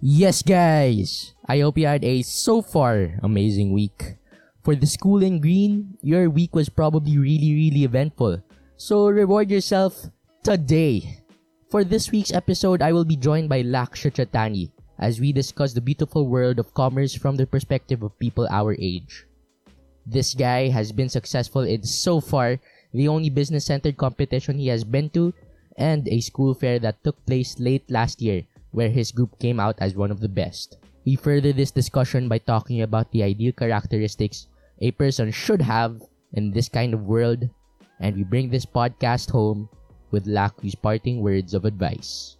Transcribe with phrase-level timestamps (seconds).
[0.00, 1.36] Yes, guys!
[1.44, 4.16] I hope you had a so far amazing week.
[4.64, 8.40] For the school in green, your week was probably really, really eventful.
[8.80, 10.08] So reward yourself
[10.42, 11.20] today.
[11.68, 15.84] For this week's episode, I will be joined by Lakshya Chhattani as we discuss the
[15.84, 19.28] beautiful world of commerce from the perspective of people our age.
[20.06, 22.56] This guy has been successful in so far
[22.96, 25.34] the only business centered competition he has been to
[25.76, 29.76] and a school fair that took place late last year where his group came out
[29.78, 30.78] as one of the best.
[31.04, 34.46] We further this discussion by talking about the ideal characteristics
[34.80, 36.00] a person should have
[36.32, 37.48] in this kind of world,
[38.00, 39.68] and we bring this podcast home
[40.10, 42.36] with Laku's parting words of advice.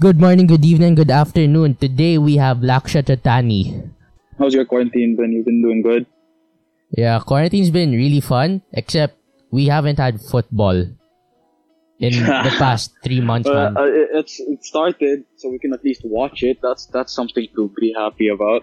[0.00, 1.74] Good morning, good evening, good afternoon.
[1.76, 3.90] Today we have Lakshya Chhattani.
[4.38, 5.32] How's your quarantine been?
[5.32, 6.06] You've been doing good?
[6.96, 9.16] Yeah, quarantine's been really fun, except
[9.50, 10.74] we haven't had football
[12.00, 13.76] in the past three months, Uh, man.
[13.76, 16.58] uh, it- it's it started, so we can at least watch it.
[16.62, 18.62] That's that's something to be happy about.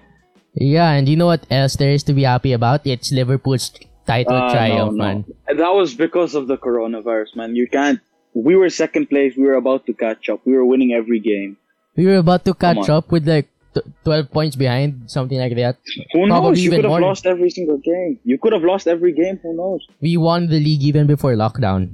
[0.54, 2.86] Yeah, and you know what else there is to be happy about?
[2.86, 3.70] It's Liverpool's
[4.08, 5.04] title Uh, triumph, no, no.
[5.06, 5.26] man.
[5.48, 7.56] That was because of the coronavirus, man.
[7.56, 8.00] You can't.
[8.38, 9.36] We were second place.
[9.36, 10.42] We were about to catch up.
[10.46, 11.58] We were winning every game.
[11.96, 15.78] We were about to catch up with like t- 12 points behind, something like that.
[16.14, 16.60] Who Probably knows?
[16.64, 17.02] You could have more.
[17.02, 18.20] lost every single game.
[18.24, 19.40] You could have lost every game.
[19.42, 19.88] Who knows?
[20.02, 21.90] We won the league even before lockdown.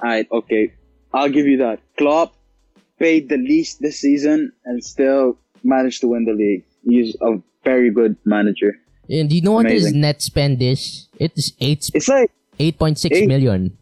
[0.00, 0.72] Alright, okay.
[1.12, 1.80] I'll give you that.
[1.98, 2.34] Klopp
[2.98, 6.64] paid the least this season and still managed to win the league.
[6.84, 8.78] He's a very good manager.
[9.08, 11.08] And do you know what his net spend is?
[11.18, 13.76] It's eight It's like eight point six Eight- million.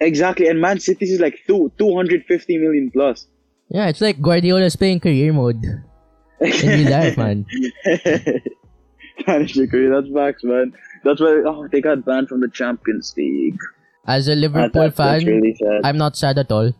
[0.00, 3.26] Exactly, and Man City is like two two hundred fifty million plus.
[3.68, 5.62] Yeah, it's like Guardiola's playing career mode
[6.40, 7.46] in real life, man.
[9.26, 10.72] Manager career, that's facts, man.
[11.04, 13.58] That's why oh they got banned from the Champions League.
[14.06, 15.56] As a Liverpool that's fan, really.
[15.84, 16.72] I'm not sad at all.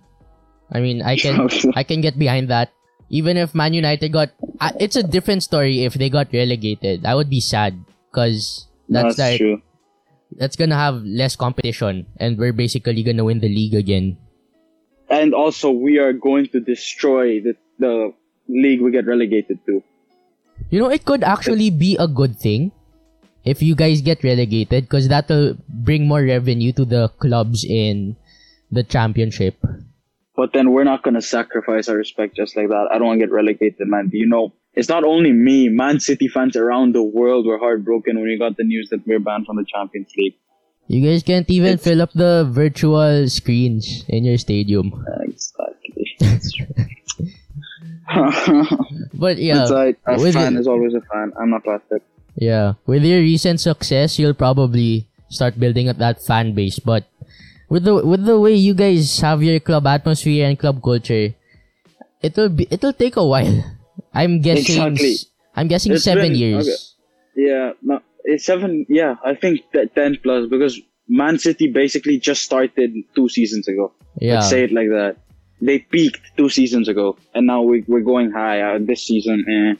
[0.72, 2.72] I mean, I can I can get behind that.
[3.10, 4.30] Even if Man United got,
[4.60, 7.04] uh, it's a different story if they got relegated.
[7.04, 7.75] I would be sad
[8.10, 9.62] because that's, that's like true.
[10.36, 14.16] That's gonna have less competition, and we're basically gonna win the league again.
[15.08, 18.12] And also, we are going to destroy the the
[18.48, 19.82] league we get relegated to.
[20.70, 22.72] You know, it could actually be a good thing
[23.44, 28.16] if you guys get relegated because that'll bring more revenue to the clubs in
[28.70, 29.56] the championship.
[30.36, 32.88] But then we're not gonna sacrifice our respect just like that.
[32.92, 34.08] I don't want to get relegated, man.
[34.08, 35.69] Do You know, it's not only me.
[35.69, 39.20] Man City fans around the world were heartbroken when we got the news that we're
[39.20, 40.34] banned from the Champions League.
[40.88, 44.92] You guys can't even It's- fill up the virtual screens in your stadium.
[45.22, 46.16] Exactly.
[49.14, 51.32] But yeah, it's like a with fan it- is always a fan.
[51.38, 52.03] I'm not plastic.
[52.34, 56.78] Yeah, with your recent success, you'll probably start building up that fan base.
[56.78, 57.04] But
[57.69, 61.34] with the with the way you guys have your club atmosphere and club culture,
[62.22, 63.62] it'll be it'll take a while.
[64.15, 64.82] I'm guessing.
[64.82, 65.16] Exactly.
[65.54, 66.69] I'm guessing It's seven been- years.
[66.69, 66.76] okay.
[67.48, 68.87] Yeah, no, it's seven.
[68.88, 73.93] Yeah, I think that ten plus because Man City basically just started two seasons ago.
[74.21, 75.16] Yeah, Let's say it like that.
[75.62, 79.44] They peaked two seasons ago, and now we, we're going high uh, this season.
[79.48, 79.75] Eh,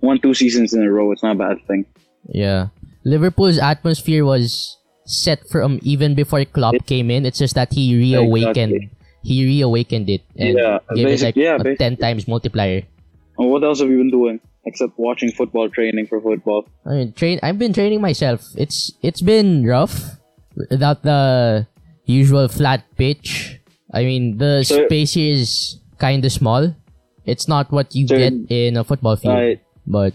[0.00, 1.12] one, two seasons in a row.
[1.12, 1.84] It's not a bad thing.
[2.28, 2.68] yeah.
[3.04, 7.24] Liverpool's atmosphere was set from even before Klopp It- came in.
[7.24, 8.72] It's just that he reawakened.
[8.74, 8.90] Exactly.
[9.22, 12.82] He reawakened it and Yeah, gave it like yeah, a ten times multiplier.
[13.38, 16.66] And what else have you been doing except watching football, training for football?
[16.84, 17.38] I mean, train.
[17.42, 18.42] I've been training myself.
[18.56, 20.18] It's it's been rough
[20.70, 21.66] without the
[22.04, 23.60] usual flat pitch.
[23.94, 26.74] I mean, the So- space here is kind of small.
[27.24, 29.60] It's not what you So- get in a football field, Right.
[29.86, 30.14] but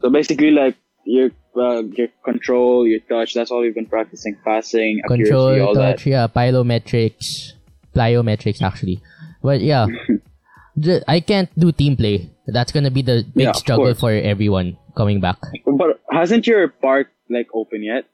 [0.00, 3.34] So basically, like your uh, your control, your touch.
[3.34, 4.36] That's all you've been practicing.
[4.44, 6.10] Passing, accuracy, control, all touch, that.
[6.10, 7.52] yeah, plyometrics,
[7.94, 9.00] plyometrics actually.
[9.42, 9.86] But yeah,
[10.78, 12.30] ju- I can't do team play.
[12.46, 14.00] That's gonna be the big Yeah, struggle course.
[14.00, 15.38] for everyone coming back.
[15.66, 18.04] But hasn't your park like open yet?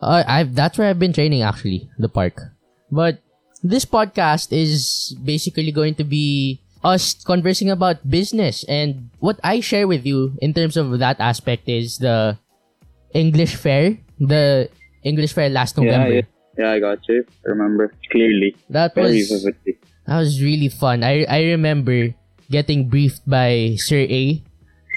[0.00, 2.40] Uh, I've that's where I've been training actually, the park.
[2.90, 3.18] But
[3.62, 9.88] this podcast is basically going to be us conversing about business and what I share
[9.88, 12.38] with you in terms of that aspect is the
[13.14, 14.70] English fair, the
[15.02, 16.08] English fair last November.
[16.08, 16.22] Yeah,
[16.56, 16.70] yeah, yeah.
[16.70, 17.24] I got you.
[17.46, 19.77] I remember clearly, That very was vividly.
[20.08, 21.04] That was really fun.
[21.04, 22.16] I I remember
[22.48, 24.40] getting briefed by Sir A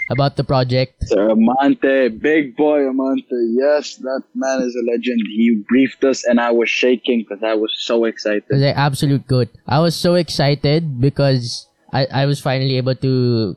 [0.07, 1.03] about the project.
[1.11, 3.35] Sir Amante, big boy Amante.
[3.51, 5.19] Yes, that man is a legend.
[5.27, 8.47] He briefed us, and I was shaking because I was so excited.
[8.47, 9.49] It was like absolute good.
[9.67, 13.55] I was so excited because I, I was finally able to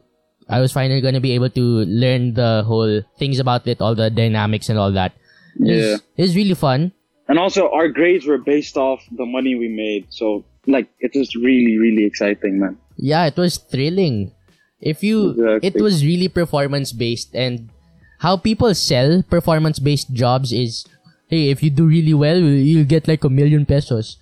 [0.48, 4.10] I was finally gonna be able to learn the whole things about it, all the
[4.10, 5.14] dynamics and all that.
[5.56, 6.02] Yeah.
[6.16, 6.92] It was really fun.
[7.28, 10.12] And also, our grades were based off the money we made.
[10.12, 12.78] So, like, it was really, really exciting, man.
[12.96, 14.32] Yeah, it was thrilling.
[14.80, 15.68] If you, Exactly.
[15.68, 17.70] it was really performance based, and
[18.18, 20.84] how people sell performance based jobs is,
[21.28, 24.18] hey, if you do really well, you'll get like a million pesos.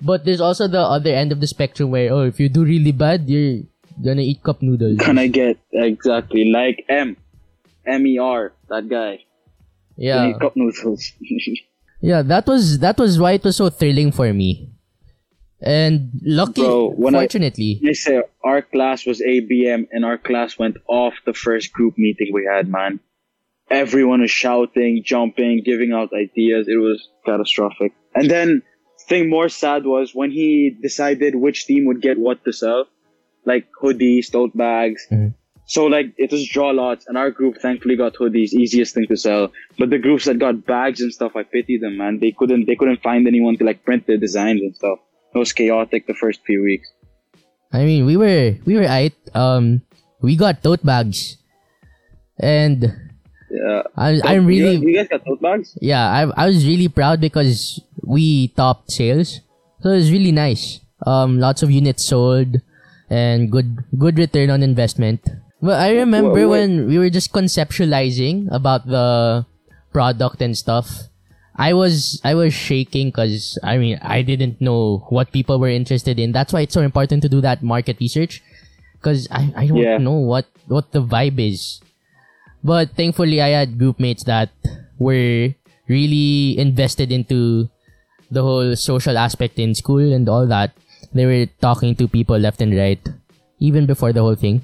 [0.00, 2.92] But there's also the other end of the spectrum where, oh, if you do really
[2.92, 3.62] bad, you're
[4.02, 4.98] gonna eat cup noodles.
[5.00, 7.16] I get exactly like M,
[7.86, 9.20] M E R, that guy?
[9.96, 11.12] Yeah, cup noodles.
[12.00, 12.22] yeah.
[12.22, 14.73] That was that was why it was so thrilling for me.
[15.64, 21.14] And luckily, I- fortunately, they say our class was ABM, and our class went off
[21.24, 23.00] the first group meeting we had, man.
[23.70, 26.68] Everyone was shouting, jumping, giving out ideas.
[26.68, 27.92] It was catastrophic.
[28.14, 28.62] And then,
[29.08, 32.86] thing more sad was when he decided which team would get what to sell,
[33.46, 35.06] like hoodies, tote bags.
[35.10, 35.34] Mhm.
[35.66, 39.16] So like it was draw lots, and our group thankfully got hoodies, easiest thing to
[39.16, 39.50] sell.
[39.78, 42.18] But the groups that got bags and stuff, I pity them, man.
[42.20, 44.98] They couldn't, they couldn't find anyone to like print their designs and stuff.
[45.34, 46.88] It was chaotic the first few weeks.
[47.72, 49.14] I mean, we were we were right.
[49.34, 49.82] Um,
[50.22, 51.36] we got tote bags,
[52.38, 52.94] and
[53.50, 53.82] Yeah.
[53.96, 55.74] I, So, I'm really You, you guys got tote bags?
[55.82, 56.06] yeah.
[56.06, 59.40] I I was really proud because we topped sales,
[59.82, 60.80] so it was really nice.
[61.06, 62.62] Um, lots of units sold,
[63.10, 65.22] and good good return on investment.
[65.62, 69.46] But I remember Wha- what- when we were just conceptualizing about the
[69.92, 71.08] product and stuff.
[71.56, 76.18] I was I was shaking because I mean I didn't know what people were interested
[76.18, 76.32] in.
[76.32, 78.42] That's why it's so important to do that market research
[78.98, 79.98] because I, I don't Yeah.
[79.98, 81.80] know what what the vibe is.
[82.64, 84.50] But thankfully, I had group mates that
[84.98, 85.54] were
[85.86, 87.68] really invested into
[88.30, 90.72] the whole social aspect in school and all that.
[91.12, 92.98] They were talking to people left and right,
[93.60, 94.62] even before the whole thing.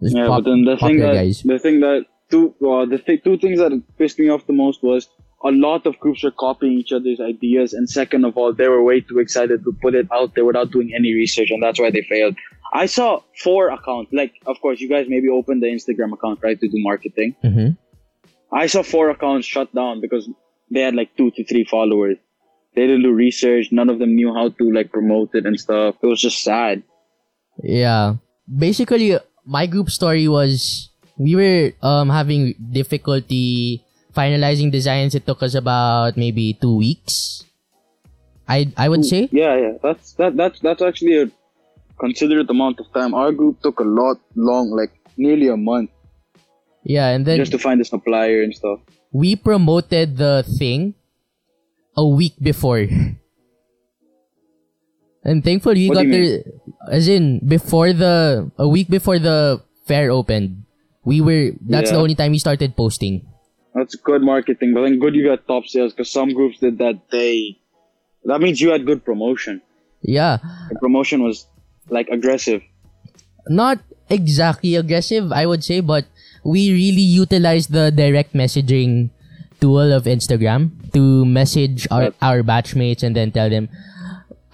[0.00, 1.42] Yeah, pop- but then the thing that guys.
[1.42, 4.82] the thing that two uh, the th- two things that pissed me off the most
[4.82, 5.08] was
[5.46, 8.82] a lot of groups were copying each other's ideas, and second of all, they were
[8.82, 11.90] way too excited to put it out there without doing any research, and that's why
[11.90, 12.34] they failed.
[12.74, 14.12] I saw four accounts.
[14.12, 17.36] Like, of course, you guys maybe opened the Instagram account right to do marketing.
[17.44, 17.78] Mhm.
[18.52, 20.28] I saw four accounts shut down because
[20.70, 22.16] they had like two to three followers.
[22.74, 23.68] They didn't do research.
[23.70, 25.94] None of them knew how to like promote it and stuff.
[26.02, 26.82] It was just sad.
[27.62, 28.16] Yeah.
[28.46, 29.16] Basically,
[29.46, 33.82] my group story was we were um having difficulty
[34.16, 35.14] finalizing designs.
[35.14, 37.44] It took us about maybe two weeks.
[38.48, 39.28] I I would say.
[39.32, 39.74] Yeah, yeah.
[39.82, 41.26] That's that that's that's actually a
[42.00, 43.14] considerate amount of time.
[43.14, 45.90] Our group took a lot long, like nearly a month,
[46.84, 48.80] Yeah, and then just to find a supplier and stuff.
[49.12, 50.94] we promoted the thing
[51.96, 52.86] a week before.
[55.24, 56.42] And thankfully we What got there
[56.90, 60.62] as in before the a week before the fair opened.
[61.04, 63.26] We were that's the only time we started posting.
[63.76, 67.10] That's good marketing, but then good you got top sales because some groups did that
[67.10, 67.60] They
[68.24, 69.60] That means you had good promotion.
[70.00, 70.38] Yeah.
[70.70, 71.46] The promotion was
[71.90, 72.62] like aggressive.
[73.48, 76.06] Not exactly aggressive, I would say, but
[76.42, 79.10] we really utilized the direct messaging
[79.60, 83.68] tool of Instagram to message our, our batchmates and then tell them.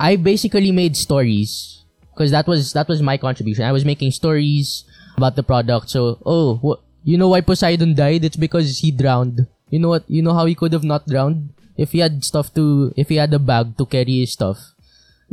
[0.00, 3.64] I basically made stories because that was that was my contribution.
[3.64, 4.84] I was making stories
[5.16, 5.90] about the product.
[5.90, 8.24] So, oh, wh- you know why Poseidon died?
[8.24, 9.46] It's because he drowned.
[9.70, 10.04] You know what?
[10.08, 13.16] You know how he could have not drowned if he had stuff to if he
[13.16, 14.58] had a bag to carry his stuff.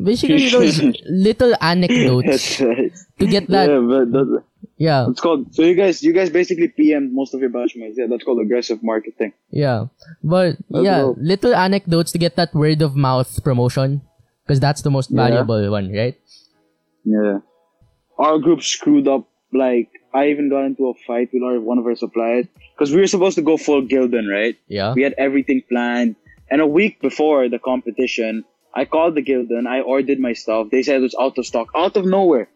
[0.01, 2.93] Basically, those little anecdotes right.
[3.19, 3.67] to get that.
[3.67, 4.43] yeah, but
[4.79, 5.53] Yeah, it's called.
[5.53, 7.95] So you guys, you guys basically PM most of your batchmates.
[7.99, 9.33] Yeah, that's called aggressive marketing.
[9.51, 9.87] yeah.
[10.23, 13.99] But That's yeah, little anecdotes to get that word of mouth promotion
[14.47, 15.27] because that's the most Yeah.
[15.27, 16.15] valuable one, right?
[17.03, 17.39] Yeah.
[18.17, 19.27] Our group screwed up.
[19.51, 23.01] Like, I even got into a fight with our, one of our suppliers because we
[23.01, 24.57] were supposed to go full Gildan, right?
[24.67, 24.93] Yeah.
[24.93, 26.15] We had everything planned.
[26.49, 29.67] And a week before the competition, I called the Gildan.
[29.67, 30.67] I ordered my stuff.
[30.71, 32.49] They said it was out of stock, out of nowhere.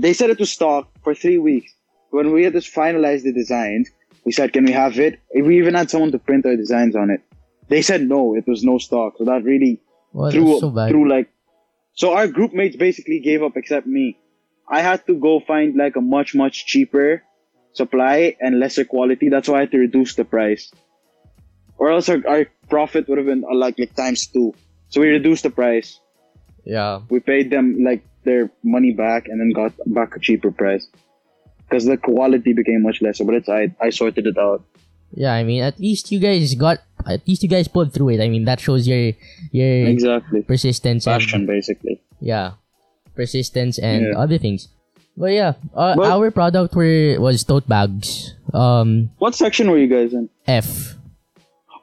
[0.00, 1.72] They said it was stock for three weeks.
[2.10, 3.90] When we had to finalize the designs,
[4.24, 7.10] we said, "Can we have it?" We even had someone to print our designs on
[7.10, 7.20] it.
[7.68, 9.18] They said no, it was no stock.
[9.18, 9.80] So that really
[10.12, 11.28] Well, that's so through like
[11.94, 14.16] so our group mates basically gave up except me
[14.70, 17.22] i had to go find like a much much cheaper
[17.72, 19.28] supply and lesser quality.
[19.28, 20.70] That's why i had to reduce the price.
[21.78, 24.52] Or else our, our profit would have been uh, like like times two.
[24.90, 26.00] So we reduced the price.
[26.64, 27.00] Yeah.
[27.08, 30.84] we paid them like their money back and then got back a cheaper price.
[31.64, 34.64] Because the quality became much lesser but it's i i sorted it out.
[35.16, 38.20] Yeah, I mean, at least you guys got, at least you guys pulled through it.
[38.20, 39.16] I mean, that shows your,
[39.52, 40.42] your exactly.
[40.42, 42.02] persistence and, passion basically.
[42.20, 42.60] Yeah,
[43.18, 44.18] persistence and Yeah.
[44.22, 44.70] other things.
[45.18, 48.38] But yeah, uh, But- our product were was tote bags.
[48.54, 50.30] Um, What section were you guys in?
[50.46, 50.94] F.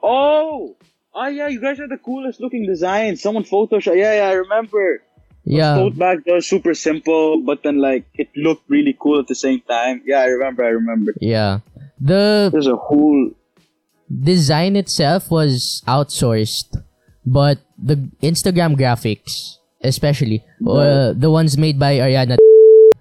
[0.02, 0.76] Oh!
[1.14, 3.16] Oh yeah, you guys are the coolest looking design.
[3.16, 3.96] Someone photoshopped.
[3.96, 5.00] Yeah, yeah, I remember.
[5.48, 9.34] Yeah, Tote bags are super simple, but then like it looked really cool at the
[9.38, 10.02] same time.
[10.04, 10.64] Yeah, I remember.
[10.64, 11.12] I remember.
[11.20, 11.60] yeah.
[12.00, 13.30] The There's a whole.
[14.06, 16.76] design itself was outsourced,
[17.24, 22.36] but the Instagram graphics, especially uh, the ones made by Ariana,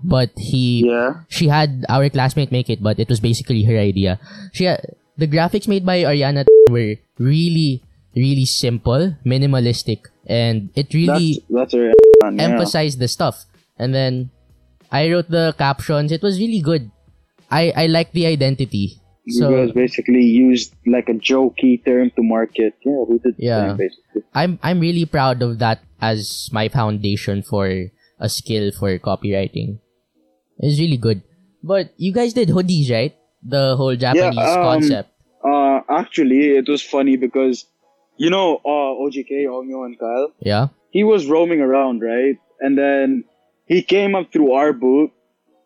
[0.03, 1.25] but he Yeah.
[1.27, 4.19] she had our classmate make it, but it was basically her idea.
[4.53, 4.85] She had,
[5.17, 7.81] the graphics made by Ariana were really
[8.15, 12.41] really simple, minimalistic, and it really That's that's a yeah.
[12.47, 13.43] emphasized the stuff.
[13.77, 14.31] And then
[14.91, 16.11] I wrote the captions.
[16.15, 16.91] It was really good.
[17.51, 19.01] I I like the identity.
[19.25, 22.77] You So guys basically used like a jokey term to market.
[22.85, 23.35] Yeah, we did.
[23.37, 23.73] Yeah.
[23.73, 24.23] basically.
[24.33, 27.87] I'm I'm really proud of that as my foundation for
[28.19, 29.79] a skill for copywriting.
[30.59, 31.21] It's really good.
[31.63, 33.15] But you guys did hoodies, right?
[33.43, 35.09] The whole Japanese um, concept.
[35.43, 37.65] Uh, actually, it was funny because,
[38.17, 40.67] you know, uh, OGK, Onyo and Kyle, Yeah.
[40.91, 42.37] he was roaming around, right?
[42.59, 43.23] And then
[43.65, 45.11] he came up through our booth,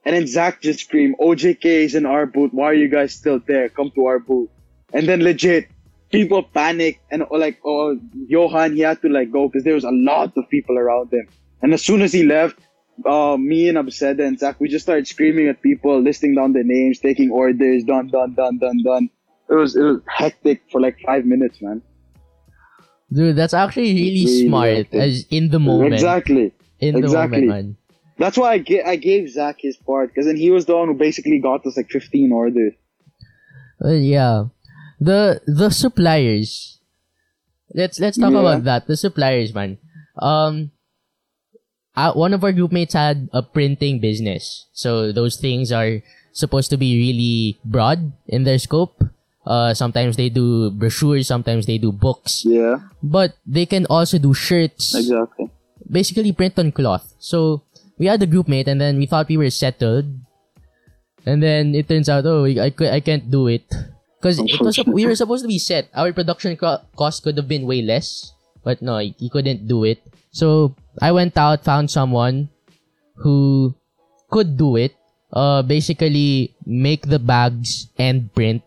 [0.06, 2.52] and then Zach just screamed, OJK is in our booth.
[2.54, 3.70] Why are you guys still there?
[3.70, 4.50] Come to our booth.
[4.94, 5.68] And then legit,
[6.12, 9.92] people panicked, and like, oh, Johan, he had to like go because there was a
[9.92, 11.28] lot of people around him.
[11.62, 12.60] And as soon as he left,
[13.06, 16.64] uh, me and Abseda and Zach, we just started screaming at people, listing down their
[16.64, 19.10] names, taking orders, done, done, done, done, done.
[19.50, 21.82] It was it was hectic for like five minutes, man.
[23.12, 25.94] Dude, that's actually really Really smart as in the moment.
[25.94, 26.54] Exactly.
[26.80, 27.42] In the exactly.
[27.42, 27.78] moment, man.
[28.18, 30.90] That's why I, ga- I gave Zach his part because then he was the one
[30.90, 32.74] who basically got us like 15 orders.
[33.84, 34.46] Uh, yeah.
[35.00, 36.80] The the suppliers.
[37.74, 38.40] Let's let's talk Yeah.
[38.44, 38.88] about that.
[38.88, 39.78] The suppliers, man.
[40.20, 40.72] Um
[41.96, 44.68] uh, one of our groupmates had a printing business.
[44.72, 46.02] So those things are
[46.32, 49.04] supposed to be really broad in their scope.
[49.46, 52.44] Uh sometimes they do brochures, sometimes they do books.
[52.46, 54.94] Yeah, But they can also do shirts.
[54.96, 55.50] exactly.
[55.90, 57.16] basically print on cloth.
[57.18, 57.64] So
[57.98, 60.06] we had a groupmate, and then we thought we were settled,
[61.26, 63.66] and then it turns out, oh, I I can't do it
[64.20, 65.88] because it was we were supposed to be set.
[65.96, 68.34] Our production co- cost could have been way less,
[68.64, 70.00] but no, he couldn't do it.
[70.32, 72.50] So I went out, found someone
[73.16, 73.76] who
[74.30, 74.96] could do it.
[75.32, 78.64] Uh, basically make the bags and print.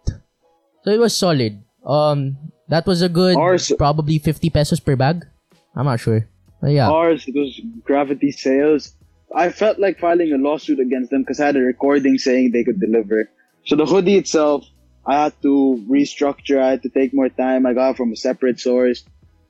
[0.84, 1.58] So it was solid.
[1.84, 2.36] Um,
[2.68, 5.26] that was a good Ours- probably fifty pesos per bag.
[5.74, 6.28] I'm not sure.
[6.60, 6.88] But yeah.
[6.88, 8.94] Ours, it was Gravity Sales.
[9.34, 12.62] I felt like filing a lawsuit against them because I had a recording saying they
[12.62, 13.28] could deliver.
[13.64, 14.64] So the hoodie itself,
[15.04, 16.58] I had to restructure.
[16.60, 17.66] I had to take more time.
[17.66, 19.04] I got it from a separate source.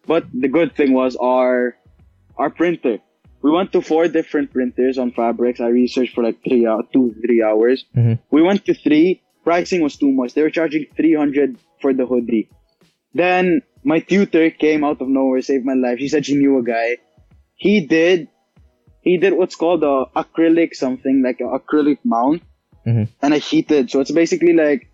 [0.07, 1.77] But the good thing was our
[2.37, 2.99] our printer.
[3.43, 5.61] We went to four different printers on fabrics.
[5.61, 7.85] I researched for like three hours, two three hours.
[7.95, 8.19] Mhm.
[8.31, 9.21] We went to three.
[9.45, 10.35] Pricing was too much.
[10.35, 12.49] They were charging three hundred for the hoodie.
[13.13, 15.99] Then my tutor came out of nowhere, saved my life.
[15.99, 16.99] She said she knew a guy.
[17.57, 18.29] He did,
[19.03, 22.43] he did what's called a acrylic something like an acrylic mount,
[22.87, 23.09] Mhm.
[23.21, 23.91] and I heated.
[23.91, 24.89] So it's basically like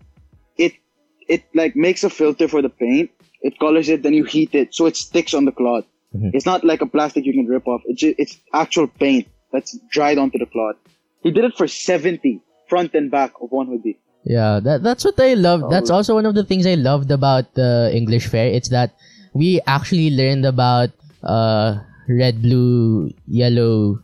[1.29, 3.09] it like makes a filter for the paint.
[3.41, 5.85] It colors it, then you heat it, so it sticks on the cloth.
[6.15, 6.31] Mhm.
[6.33, 7.81] It's not like a plastic you can rip off.
[7.85, 10.75] It's ju- it's actual paint that's dried onto the cloth.
[11.23, 13.97] He did it for seventy front and back of one hoodie.
[14.25, 15.63] Yeah, that that's what I love.
[15.63, 15.69] Oh.
[15.69, 18.47] That's also one of the things I loved about the English fair.
[18.47, 18.91] It's that
[19.33, 20.89] we actually learned about
[21.23, 21.77] uh
[22.09, 23.99] red, blue, yellow,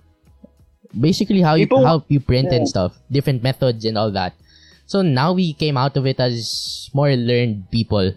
[0.98, 4.34] basically how you how you print and stuff, different methods and all that.
[4.86, 8.14] So now we came out of it as more learned people.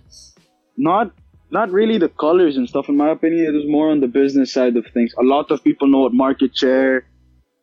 [0.77, 1.13] not
[1.51, 2.89] not really the colors and stuff.
[2.91, 5.15] In my opinion, it was more on the business side of things.
[5.19, 7.07] A lot of people know what market share,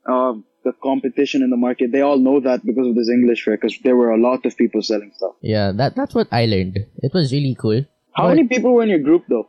[0.10, 1.92] um, the competition in the market.
[1.92, 4.58] They all know that because of this English fair, because there were a lot of
[4.58, 5.36] people selling stuff.
[5.42, 6.80] Yeah, that that's what I learned.
[6.98, 7.86] It was really cool.
[8.14, 9.48] How But- many people were in your group though?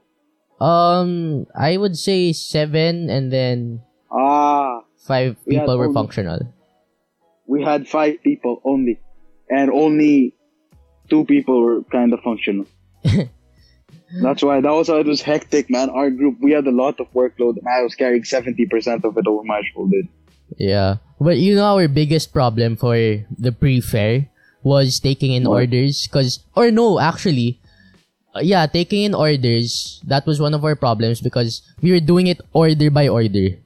[0.64, 3.80] Um, I would say seven, and then
[4.12, 6.40] Ah, five We people were only- functional.
[7.46, 9.00] we had five people only,
[9.50, 10.34] and only
[11.08, 12.66] two people were kind of functional.
[14.22, 15.90] That's why that was how it was hectic, man.
[15.90, 19.16] Our group, we had a lot of workload, and I was carrying seventy percent of
[19.18, 20.02] it over my shoulder.
[20.58, 20.96] Yeah.
[21.20, 24.28] But you know our biggest problem for the pre-fair
[24.62, 25.66] was taking in What?
[25.66, 27.58] orders cuz or no, actually
[28.36, 32.26] uh, yeah, taking in orders, that was one of our problems because we were doing
[32.26, 33.56] it order by order.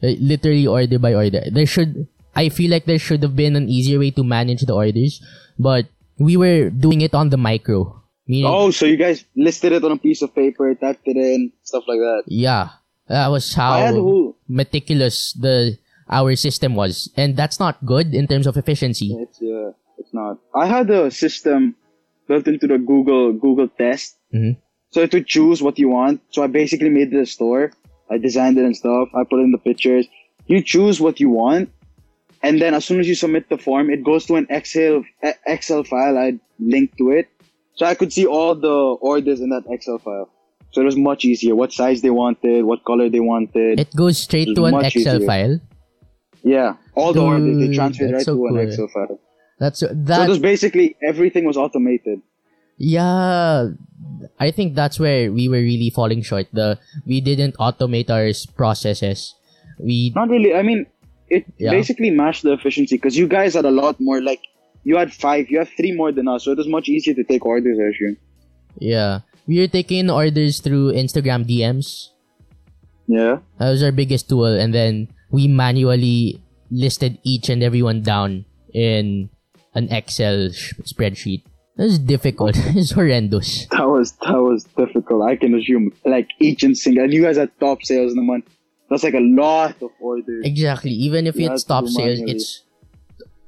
[0.00, 1.42] Literally order by order.
[1.50, 2.06] There should
[2.40, 5.20] I feel like there should have been an easier way to manage the orders,
[5.60, 8.00] but we were doing it on the micro.
[8.26, 11.52] Meaning, Oh, so you guys listed it on a piece of paper, typed it in,
[11.62, 12.22] stuff like that.
[12.26, 12.80] yeah.
[13.10, 13.90] That was how
[14.48, 15.76] meticulous the
[16.08, 19.14] our system was, and that's not good in terms of efficiency.
[19.18, 20.38] It's uh, it's not.
[20.54, 21.74] I had a system
[22.30, 24.58] built into the Google Google test, Mhm.
[24.94, 26.22] so to choose what you want.
[26.30, 27.72] So I basically made a store.
[28.10, 29.10] I designed it and stuff.
[29.14, 30.06] I put in the pictures.
[30.46, 31.70] You choose what you want,
[32.42, 35.04] and then as soon as you submit the form, it goes to an Excel
[35.46, 36.16] Excel file.
[36.18, 37.28] I linked to it,
[37.74, 38.68] so I could see all the
[39.00, 40.28] orders in that Excel file.
[40.72, 41.54] So it was much easier.
[41.56, 43.80] What size they wanted, what color they wanted.
[43.80, 45.26] It goes straight It's to an Excel easier.
[45.26, 45.60] file.
[46.42, 48.58] yeah, all the orders they transferred right so to an cool.
[48.68, 49.18] Excel file.
[49.58, 50.16] That's that.
[50.16, 52.22] So it was basically everything was automated.
[52.78, 53.68] yeah,
[54.38, 56.46] I think that's where we were really falling short.
[56.52, 59.34] The we didn't automate our processes.
[59.78, 60.54] We Not really.
[60.54, 60.86] I mean,
[61.30, 61.70] it Yeah.
[61.70, 64.20] basically matched the efficiency because you guys had a lot more.
[64.20, 64.40] Like
[64.84, 67.24] you had five, you have three more than us, so it was much easier to
[67.24, 67.78] take orders.
[67.78, 68.16] I assume.
[68.78, 72.08] yeah we were taking orders through Instagram DMs.
[73.08, 73.38] Yeah.
[73.58, 79.28] That was our biggest tool, and then we manually listed each and everyone down in
[79.74, 81.42] an Excel sh- spreadsheet.
[81.80, 82.54] It was difficult.
[82.76, 83.66] it's horrendous.
[83.72, 85.22] That was that was difficult.
[85.24, 87.04] I can assume like each and single.
[87.04, 88.44] And you guys had top sales in the month.
[88.90, 90.42] That's like a lot of orders.
[90.44, 90.90] Exactly.
[90.90, 92.64] Even if it's top sales, it's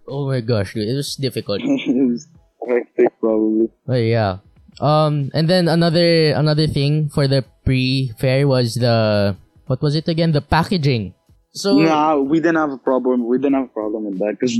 [0.07, 1.61] oh my gosh, dude, it was difficult.
[1.65, 2.29] it was
[2.67, 3.69] hectic, probably.
[3.87, 4.39] But yeah.
[4.81, 10.33] Um, and then another another thing for the pre-fair was the what was it again?
[10.33, 11.15] The packaging.
[11.53, 13.27] So Nah, we didn't have a problem.
[13.27, 14.57] We didn't have a problem with that because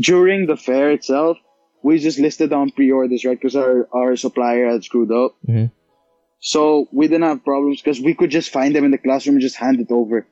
[0.00, 1.36] during the fair itself,
[1.82, 3.36] we just listed down pre-orders, right?
[3.36, 5.36] Because our our supplier had screwed up.
[5.46, 5.70] Mhm.
[6.44, 9.40] So we didn't have problems because we could just find them in the classroom and
[9.40, 10.26] just hand it over.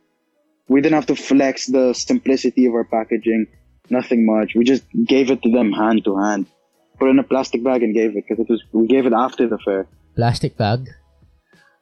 [0.69, 3.47] We didn't have to flex the simplicity of our packaging.
[3.89, 4.55] Nothing much.
[4.55, 6.47] We just gave it to them hand to hand.
[6.99, 9.15] Put it in a plastic bag and gave it because it was we gave it
[9.15, 9.87] after the fair.
[10.15, 10.91] plastic bag.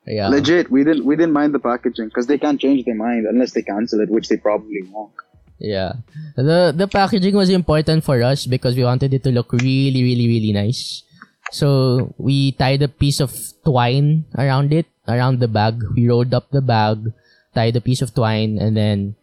[0.07, 0.29] Yeah.
[0.29, 3.51] Legit, we didn't we didn't mind the packaging because they can't change their mind unless
[3.53, 5.13] they cancel it, which they probably won't.
[5.59, 5.93] Yeah.
[6.37, 10.29] The the packaging was important for us because we wanted it to look really, really,
[10.35, 11.03] really nice.
[11.51, 13.35] So we tied a piece of
[13.65, 15.83] twine around it, around the bag.
[15.95, 17.13] We rolled up the bag,
[17.55, 19.17] tied a piece of twine, and then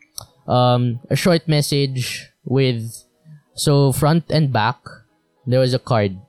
[0.47, 3.03] um, a short message with
[3.55, 4.77] so front and back
[5.47, 6.19] there was a card.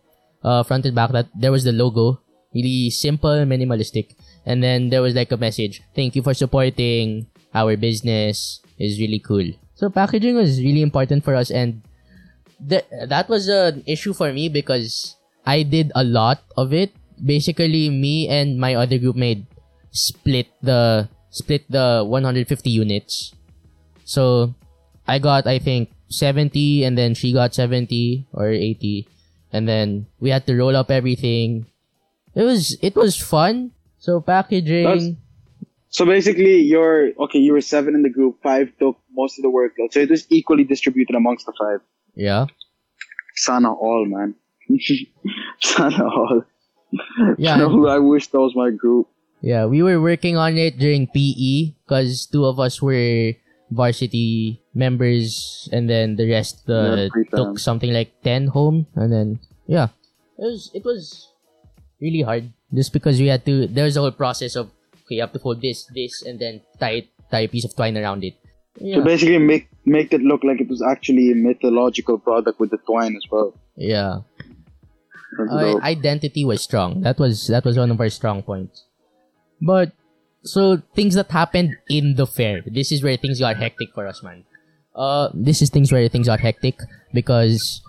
[0.43, 2.23] Uh, front and back that there was the logo,
[2.55, 4.15] really simple, minimalistic,
[4.47, 5.83] and then there was like a message.
[5.95, 8.63] Thank you for supporting our business.
[8.79, 9.51] is really cool.
[9.75, 11.83] So packaging was really important for us, and
[12.63, 15.18] th- that was an issue for me because
[15.49, 16.93] I did a lot of it.
[17.17, 19.49] Basically, me and my other group made
[19.91, 23.33] split the split the 150 units.
[24.05, 24.53] So
[25.09, 29.09] I got I think 70 and then she got 70 or 80
[29.53, 31.65] and then we had to roll up everything.
[32.37, 33.73] It was it was fun.
[33.99, 35.17] So packaging That's-
[35.89, 37.41] So basically, you're okay.
[37.41, 38.45] You were seven in the group.
[38.45, 41.81] Five took most of the workload, so it was equally distributed amongst the five.
[42.13, 42.45] yeah.
[43.41, 44.37] Sana all, man.
[45.61, 46.43] Sana all.
[47.37, 47.57] Yeah.
[47.57, 49.09] No, I wish that was my group.
[49.41, 53.35] Yeah, we were working on it during PE because two of us were
[53.71, 59.41] varsity members and then the rest uh, Yeah, took something like 10 home and then
[59.67, 59.89] yeah
[60.41, 61.29] it was it was
[62.01, 64.73] really hard just because we had to there's a whole process of
[65.05, 67.77] okay you have to fold this this and then tie it, tie a piece of
[67.77, 68.41] twine around it
[68.81, 72.71] yeah So basically, make make it look like it was actually a mythological product with
[72.71, 73.53] the twine as well.
[73.77, 74.25] yeah
[75.83, 77.03] Identity was strong.
[77.03, 78.85] That was that was one of our strong points.
[79.61, 79.93] But
[80.43, 82.63] so things that happened in the fair.
[82.67, 84.45] This is where things got hectic for us, man.
[84.95, 86.81] Uh, this is things where things got hectic
[87.13, 87.83] because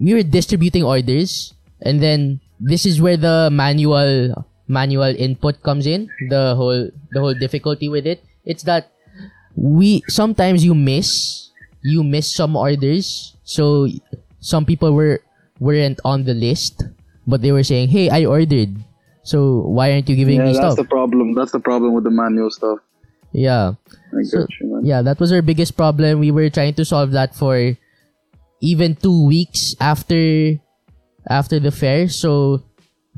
[0.00, 6.10] we were distributing orders, and then this is where the manual manual input comes in.
[6.28, 8.24] The whole the whole difficulty with it.
[8.44, 8.90] It's that
[9.54, 11.50] we sometimes you miss
[11.82, 13.36] you miss some orders.
[13.44, 13.88] So
[14.40, 15.20] some people were
[15.60, 16.84] weren't on the list,
[17.26, 18.76] but they were saying, "Hey, I ordered."
[19.26, 20.76] So why aren't you giving yeah, me that's stuff?
[20.78, 21.34] That's the problem.
[21.34, 22.78] That's the problem with the manual stuff.
[23.34, 23.74] yeah,
[24.30, 26.22] So- you, yeah, that was our biggest problem.
[26.22, 27.74] We were trying to solve that for
[28.62, 30.56] even two weeks after
[31.28, 32.08] after the fair.
[32.08, 32.62] So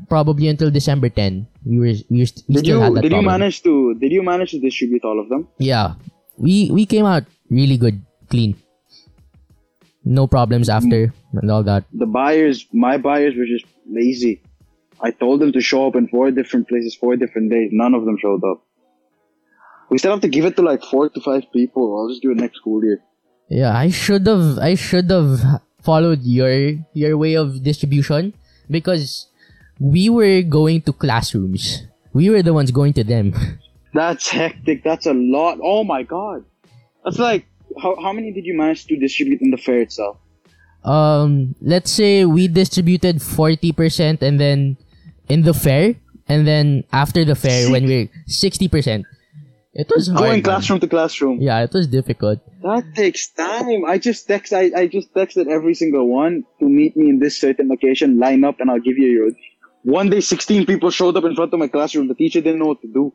[0.08, 3.12] probably until December 10, we were we, were, we Did still you had that did
[3.12, 5.46] you manage to did you manage to distribute all of them?
[5.58, 5.94] Yeah,
[6.36, 8.56] we we came out really good, clean.
[10.04, 11.36] No problems after mm.
[11.36, 11.84] and all that.
[11.92, 14.42] the buyers, my buyers were just lazy.
[15.00, 17.70] I told them to show up in four different places, four different days.
[17.72, 18.64] None of them showed up.
[19.90, 21.96] We still have to give it to like four to five people.
[21.96, 23.00] I'll just do it next school year.
[23.48, 28.34] Yeah, I should have I should have followed your your way of distribution
[28.68, 29.28] because
[29.80, 31.86] we were going to classrooms.
[32.12, 33.32] We were the ones going to them.
[33.94, 34.84] That's hectic.
[34.84, 35.58] That's a lot.
[35.62, 36.44] Oh my god.
[37.04, 37.46] That's like
[37.80, 40.18] how, how many did you manage to distribute in the fair itself?
[40.84, 44.76] Um, let's say we distributed 40% and then
[45.28, 45.94] in the fair,
[46.28, 49.04] and then after the fair, when we're 60%,
[49.74, 50.18] it was hard.
[50.18, 50.42] Going man.
[50.42, 51.40] classroom to classroom.
[51.40, 52.40] Yeah, it was difficult.
[52.62, 53.84] That takes time.
[53.86, 54.52] I just text.
[54.52, 58.18] I, I just texted every single one to meet me in this certain location.
[58.18, 59.30] Line up, and I'll give you your.
[59.84, 62.08] One day, sixteen people showed up in front of my classroom.
[62.08, 63.12] The teacher didn't know what to do,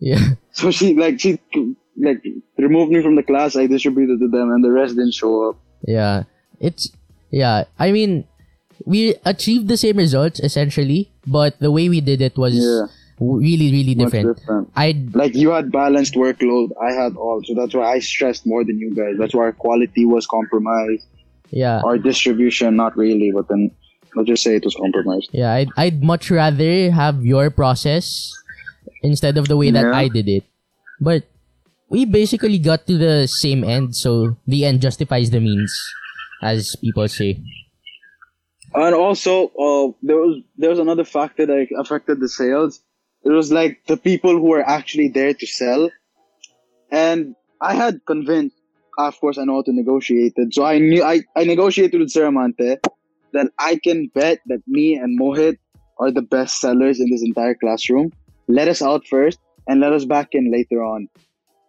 [0.00, 0.18] Yeah.
[0.52, 1.38] so she like she
[1.96, 2.24] like
[2.58, 3.54] removed me from the class.
[3.54, 5.60] I distributed to them, and the rest didn't show up.
[5.86, 6.24] Yeah.
[6.58, 6.90] It's
[7.30, 8.24] yeah, I mean
[8.86, 12.86] we achieved the same results essentially, but the way we did it was Yeah.
[13.20, 14.38] really really different.
[14.38, 14.70] different.
[14.76, 18.64] I Like you had balanced workload, I had all, so that's why I stressed more
[18.64, 19.16] than you guys.
[19.18, 21.04] That's why our quality was compromised.
[21.50, 21.82] yeah.
[21.84, 23.70] Our distribution, not really, but then
[24.16, 25.28] I'll just say it was compromised.
[25.32, 28.32] Yeah, I'd, I'd much rather have your process
[29.02, 29.98] instead of the way that Yeah.
[29.98, 30.44] I did it.
[31.00, 31.24] But
[31.90, 35.68] we basically got to the same end, so the end justifies the means,
[36.42, 37.42] as people say.
[38.74, 42.80] And also, uh, there was there was another factor that affected the sales.
[43.24, 45.90] It was like the people who were actually there to sell,
[46.90, 48.56] and I had convinced.
[48.98, 52.10] Of course, I know how to negotiate it, so I knew I, I negotiated with
[52.10, 52.76] Sir Amante
[53.32, 55.56] that I can bet that me and Mohit
[55.98, 58.12] are the best sellers in this entire classroom.
[58.46, 61.08] Let us out first, and let us back in later on.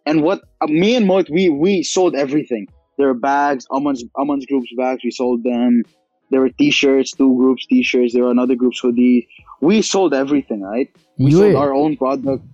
[0.04, 2.68] And what uh, me and Mohit we we sold everything.
[3.02, 5.02] There were bags, Aman's Aman's group's bags.
[5.02, 5.82] We sold them.
[6.30, 8.12] There were T-shirts, two groups T-shirts.
[8.14, 9.26] There were another group's hoodies.
[9.60, 10.88] We sold everything, right?
[11.18, 12.44] We You sold were our own product.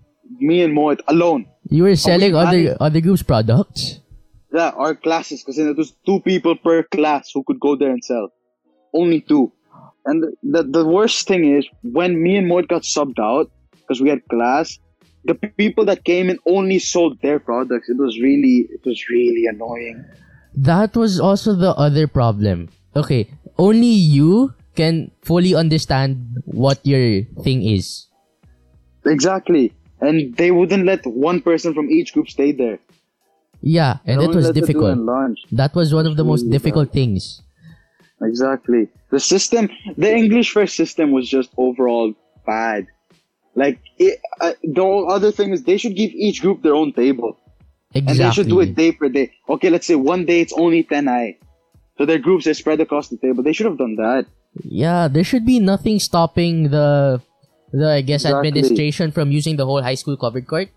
[0.41, 1.45] Me and Mohit alone.
[1.69, 4.01] you were selling we other other groups' products.
[4.55, 8.03] Yeah, our classes, because it was two people per class who could go there and
[8.03, 8.33] sell.
[8.95, 9.53] Only two.
[10.07, 14.09] And the the worst thing is when me and Mohit got subbed out because we
[14.15, 14.79] had class,
[15.25, 17.91] the people that came in only sold their products.
[17.95, 19.99] It was really, it was really annoying.
[20.59, 22.69] That was also the other problem.
[22.97, 28.07] Okay, only you can fully understand what your thing is.
[29.07, 29.73] Exactly.
[30.01, 32.79] And they wouldn't let one person from each group stay there.
[33.61, 35.39] Yeah, and it was let them do it difficult.
[35.53, 37.43] That was one of the most difficult things.
[38.23, 38.89] Exactly.
[39.11, 42.15] The system, the English first system was just overall
[42.47, 42.87] bad.
[43.55, 47.39] Like, it, uh, the other thing is they should give each group their own table.
[47.95, 48.11] Exactly.
[48.25, 49.33] And they should do it day per day.
[49.49, 51.39] Okay, let's say one day it's only 10 I.
[51.97, 53.43] So their groups are spread across the table.
[53.43, 54.27] They should have done that.
[54.63, 57.21] Yeah, there should be nothing stopping the
[57.73, 58.49] the I guess Exactly.
[58.49, 60.69] administration from using the whole high school covered court.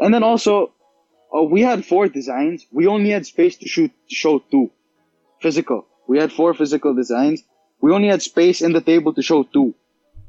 [0.00, 0.72] And then also,
[1.34, 2.66] uh, we had four designs.
[2.72, 4.70] We only had space to shoot, to show two.
[5.40, 5.86] Physical.
[6.08, 7.42] We had four physical designs.
[7.80, 9.74] We only had space in the table to show two.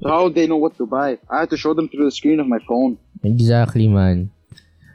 [0.02, 1.20] So how would they know what to buy?
[1.30, 2.98] I had to show them through the screen of my phone.
[3.24, 4.32] Exactly, man.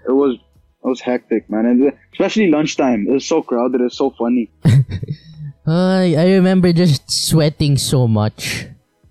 [0.07, 0.39] It was,
[0.87, 1.66] it was hectic, man.
[1.66, 3.07] And especially lunchtime.
[3.09, 3.81] It was so crowded.
[3.81, 4.51] It was so funny.
[5.66, 8.66] I I remember just sweating so much.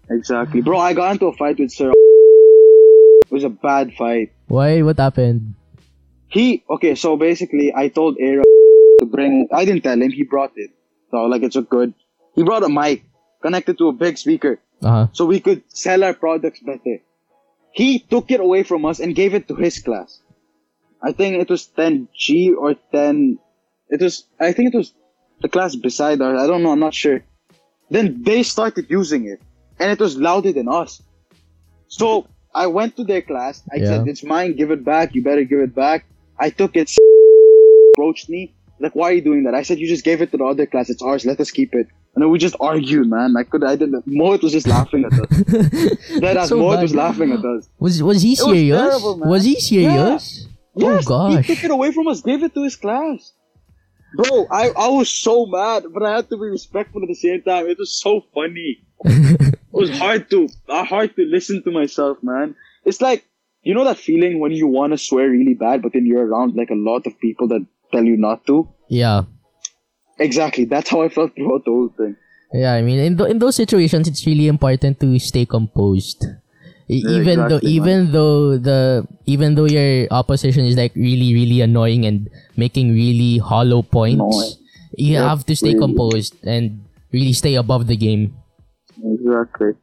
[0.10, 0.62] Exactly.
[0.62, 1.92] Bro, I got into a fight with Sir.
[1.92, 4.32] It was a bad fight.
[4.48, 4.82] Why?
[4.82, 5.56] What happened?
[6.32, 8.44] He okay, so basically I told Aaron
[9.00, 10.72] to bring I didn't tell him, he brought it.
[11.12, 11.94] So like it's a good
[12.36, 13.04] he brought a mic
[13.42, 15.06] connected to a big speaker Uh huh.
[15.14, 17.00] so we could sell our products better.
[17.72, 20.22] He took it away from us and gave it to his class.
[21.04, 23.38] I think it was 10G or 10
[23.90, 24.94] it was I think it was
[25.42, 26.40] the class beside ours.
[26.42, 27.24] I don't know, I'm not sure.
[27.90, 29.42] Then they started using it
[29.80, 31.02] and it was louder than us.
[31.88, 33.62] So I went to their class.
[33.72, 33.86] I Yeah.
[33.88, 35.14] said, It's mine, give it back.
[35.14, 36.06] You better give it back.
[36.40, 36.90] I took it,
[37.94, 38.54] approached me.
[38.80, 39.54] Like, why are you doing that?
[39.56, 40.90] I said, You just gave it to the other class.
[40.90, 41.26] It's ours.
[41.26, 41.88] Let us keep it.
[42.14, 43.36] And then we just argued, man.
[43.38, 44.06] I could, I didn't.
[44.08, 45.30] Mohit was just laughing at us.
[46.22, 46.82] That That's ass so bad.
[46.82, 47.68] was laughing at us.
[47.80, 48.78] Was was he was serious?
[48.82, 49.30] terrible, man.
[49.30, 50.48] was he serious?
[50.76, 53.34] Yes, oh he took it away from us, gave it to his class.
[54.16, 57.42] Bro, I, I was so mad, but I had to be respectful at the same
[57.42, 57.68] time.
[57.68, 58.84] It was so funny.
[59.04, 62.56] it was hard to uh, hard to listen to myself, man.
[62.86, 63.26] It's like
[63.64, 66.56] you know that feeling when you want to swear really bad, but then you're around
[66.56, 68.68] like a lot of people that tell you not to.
[68.90, 69.24] yeah.
[70.18, 72.16] Exactly, that's how I felt throughout the whole thing.
[72.54, 76.24] Yeah, I mean, in th- in those situations, it's really important to stay composed.
[76.88, 81.62] Yeah, even though, exactly, even though the, even though your opposition is like really, really
[81.62, 84.58] annoying and making really hollow points,
[84.98, 85.80] you Yep, have to stay really.
[85.80, 88.36] composed and really stay above the game.
[89.04, 89.74] Exactly.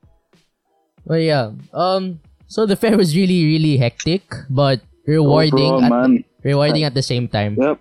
[1.05, 6.25] But yeah, um, so the fair was really, really hectic, but rewarding, Overall, at, man.
[6.45, 7.57] rewarding at the same time.
[7.61, 7.81] Yep.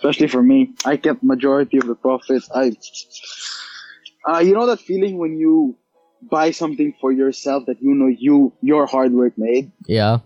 [0.00, 2.48] Especially for me, I kept majority of the profits.
[2.54, 2.72] I,
[4.26, 5.76] uh, you know that feeling when you
[6.22, 9.70] buy something for yourself that you know you your hard work made.
[9.86, 10.18] Yeah,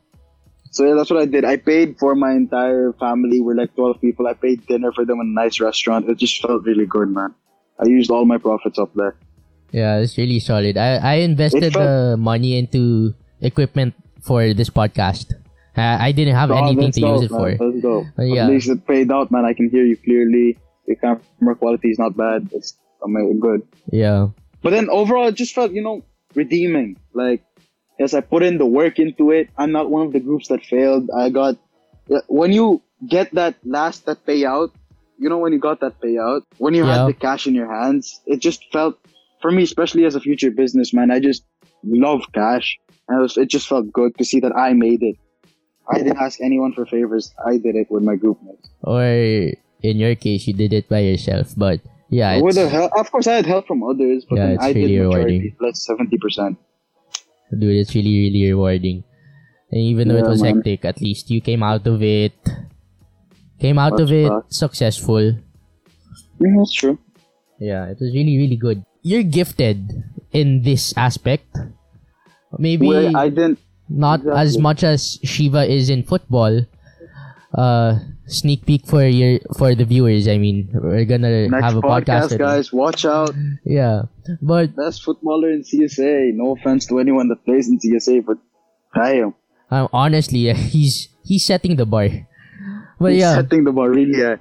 [0.71, 1.45] So yeah, that's what I did.
[1.45, 3.41] I paid for my entire family.
[3.41, 4.27] We're like 12 people.
[4.27, 6.09] I paid dinner for them in a nice restaurant.
[6.09, 7.35] It just felt really good, man.
[7.79, 9.17] I used all my profits up there.
[9.73, 10.77] Yeah, it's really solid.
[10.79, 15.35] I, I invested felt- the money into equipment for this podcast.
[15.77, 17.57] Uh, I didn't have Oh, anything to go, use it man.
[17.59, 17.67] for.
[17.71, 18.07] Let's go.
[18.19, 18.45] Uh, yeah.
[18.45, 19.45] At least it paid out, man.
[19.45, 20.59] I can hear you clearly.
[20.87, 22.49] The camera quality is not bad.
[22.53, 22.75] It's
[23.41, 23.63] good.
[23.91, 24.29] Yeah.
[24.63, 26.03] But then overall, it just felt, you know,
[26.35, 26.97] redeeming.
[27.15, 27.43] Like,
[27.99, 29.49] yes, I put in the work into it.
[29.57, 31.11] I'm not one of the groups that failed.
[31.17, 31.57] I got,
[32.29, 34.73] when you get that last, that payout,
[35.19, 36.99] you know, when you got that payout, when you Yeah.
[36.99, 38.99] had the cash in your hands, it just felt,
[39.41, 41.45] for me, especially as a future businessman, I just
[41.83, 42.79] love cash.
[43.09, 45.17] And it, was, it just felt good to see that I made it.
[45.89, 47.35] I didn't ask anyone for favors.
[47.45, 48.69] I did it with my group mates.
[48.83, 51.55] Or in your case, you did it by yourself.
[51.57, 54.69] But yeah, With the help, of course, I had help from others, but Yeah, I
[54.75, 55.39] really did rewarding.
[55.39, 56.59] majority, let's seventy percent.
[57.57, 59.05] dude, it's really, really rewarding.
[59.71, 60.57] And even though it was man.
[60.57, 62.35] hectic, at least you came out of it.
[63.61, 65.37] Came out of it successful.
[66.41, 66.99] Yeah, that's true.
[67.61, 68.83] Yeah, it was really, really good.
[69.03, 71.47] You're gifted in this aspect.
[72.59, 73.59] Maybe Where I didn't.
[73.89, 76.65] not as much as Shiva is in football.
[77.55, 77.99] Uh,
[78.31, 80.29] sneak peek for your for the viewers.
[80.29, 82.73] I mean, we're gonna Next have a podcast, podcast, guys.
[82.73, 83.35] Watch out.
[83.65, 84.07] Yeah,
[84.41, 86.33] but Best footballer in CSA.
[86.35, 88.39] No offense to anyone that plays in CSA, but
[88.95, 89.35] damn,
[89.71, 92.09] um, honestly, he's he's setting the bar.
[92.99, 94.39] But he's yeah, setting the bar really high.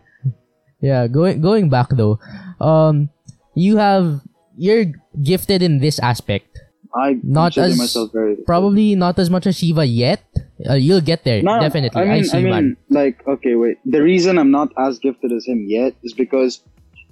[0.80, 1.08] yeah.
[1.08, 2.20] Going going back though,
[2.62, 3.10] um,
[3.56, 4.22] you have
[4.58, 6.60] you're gifted in this aspect.
[6.96, 10.24] I Not consider as- myself very Probably not as much as Shiva yet.
[10.70, 12.02] Uh, you'll get there No, definitely.
[12.02, 12.78] I mean, see, I mean, man.
[12.90, 13.78] like, okay, wait.
[13.86, 16.62] The reason I'm not as gifted as him yet is because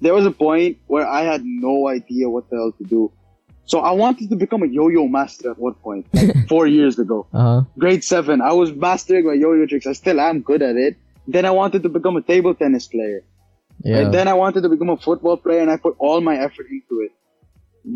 [0.02, 3.12] there was a point where I had no idea what the hell to do.
[3.66, 7.28] So I wanted to become a yo-yo master at one point, like four years ago.
[7.34, 7.62] Uh huh.
[7.78, 9.86] grade seven, I was mastering my yo-yo tricks.
[9.88, 10.96] I still am good at it.
[11.28, 13.24] Then I wanted to become a table tennis player.
[13.84, 13.98] Yeah.
[14.00, 16.68] And then I wanted to become a football player, and I put all my effort
[16.72, 17.12] into it.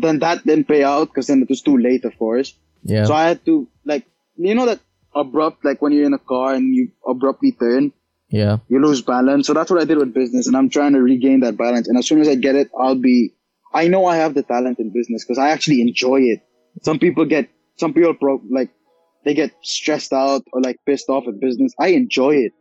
[0.00, 2.54] Then that didn't pay out because then it was too late, of course.
[2.82, 3.04] yeah.
[3.04, 4.80] So I had to like, you know that
[5.14, 7.92] abrupt, like when you're in a car and you abruptly turn,
[8.30, 8.58] yeah.
[8.68, 9.46] you lose balance.
[9.46, 11.88] So that's what I did with business, and I'm trying to regain that balance.
[11.88, 13.34] And as soon as I get it, I'll be.
[13.74, 16.42] I know I have the talent in business because I actually enjoy it.
[16.82, 18.70] Some people get, some people pro, like,
[19.24, 21.72] they get stressed out or like pissed off at business.
[21.78, 22.52] I enjoy it.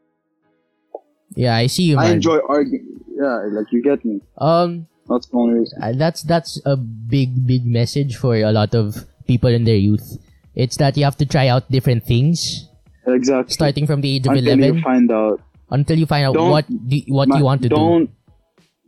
[1.35, 2.05] Yeah, I see you, man.
[2.05, 2.99] I enjoy arguing.
[3.15, 4.21] Yeah, like you get me.
[4.37, 5.81] um, That's the only reason.
[5.81, 10.17] uh, that's that's a big big message for a lot of people in their youth.
[10.55, 12.67] It's that you have to try out different things,
[13.07, 13.53] Exactly.
[13.53, 15.41] starting from the age of Until eleven you find out.
[15.69, 17.75] until you find out Don't- what do, what Ma- you want to do.
[17.75, 18.09] don't,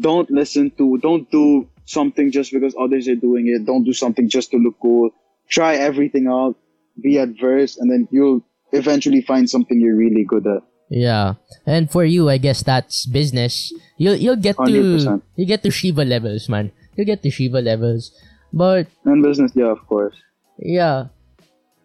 [0.02, 0.98] Don't listen to.
[1.00, 3.66] Don't do something just because others are doing it.
[3.66, 5.12] Don't do something just to look cool.
[5.50, 6.56] Try everything out.
[7.02, 10.62] Be adverse, and then you'll eventually find something you're really good at.
[10.94, 13.74] Yeah, and for you, I guess that's business.
[13.98, 14.70] You'll you'll get to
[15.02, 15.22] 100%.
[15.36, 16.70] you get to Shiva levels, man.
[16.94, 18.14] You get to Shiva levels,
[18.54, 20.14] but And business, yeah, of course.
[20.62, 21.10] yeah,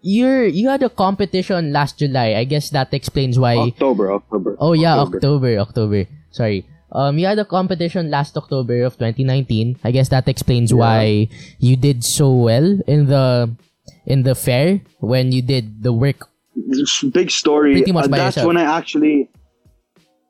[0.05, 2.35] you're you had a competition last July.
[2.37, 3.57] I guess that explains why.
[3.73, 4.57] October, October.
[4.61, 5.17] Oh yeah, October.
[5.17, 6.01] October, October.
[6.31, 6.69] Sorry.
[6.93, 9.81] Um, you had a competition last October of 2019.
[9.85, 10.79] I guess that explains Yeah.
[10.85, 11.29] why
[11.61, 13.53] you did so well in the
[14.05, 16.28] in the fair when you did the work.
[17.11, 17.85] Big story.
[17.85, 18.47] Uh, that's yourself.
[18.47, 19.31] when I actually.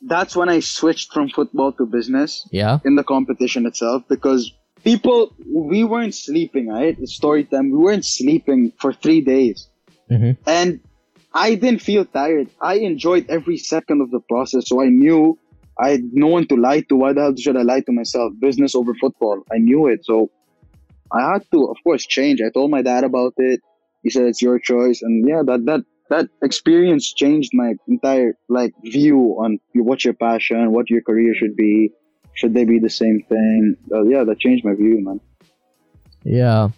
[0.02, 2.78] That's when I switched from football to business Yeah.
[2.84, 4.52] in the competition itself because
[4.84, 6.68] people we weren't sleeping.
[6.68, 7.70] Right, it's story time.
[7.72, 9.68] We weren't sleeping for three days.
[10.10, 10.40] Mm-hmm.
[10.46, 10.80] and
[11.34, 12.48] I didn't feel tired.
[12.62, 15.38] I enjoyed every second of the process, so I knew
[15.78, 16.96] I had no one to lie to.
[16.96, 18.32] Why the hell should I lie to myself?
[18.40, 19.42] Business over football.
[19.52, 20.30] I knew it, so
[21.12, 22.40] I had to, of course, change.
[22.40, 23.60] I told my dad about it.
[24.02, 28.72] He said it's your choice, and yeah, that that that experience changed my entire like
[28.82, 31.92] view on what your passion, what your career should be.
[32.34, 33.76] Should they be the same thing?
[33.92, 35.20] Uh, yeah, that changed my view, man.
[36.22, 36.68] Yeah.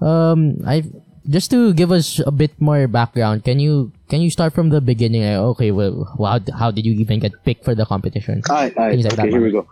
[0.00, 0.84] Um, I
[1.28, 3.44] just to give us a bit more background.
[3.44, 5.22] Can you can you start from the beginning?
[5.22, 8.42] Like, okay, well, how how did you even get picked for the competition?
[8.48, 8.98] Alright, alright.
[8.98, 9.66] Like okay, here we go.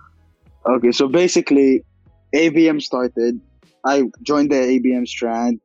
[0.66, 1.84] Okay, so basically,
[2.34, 3.40] ABM started.
[3.84, 5.61] I joined the ABM strand.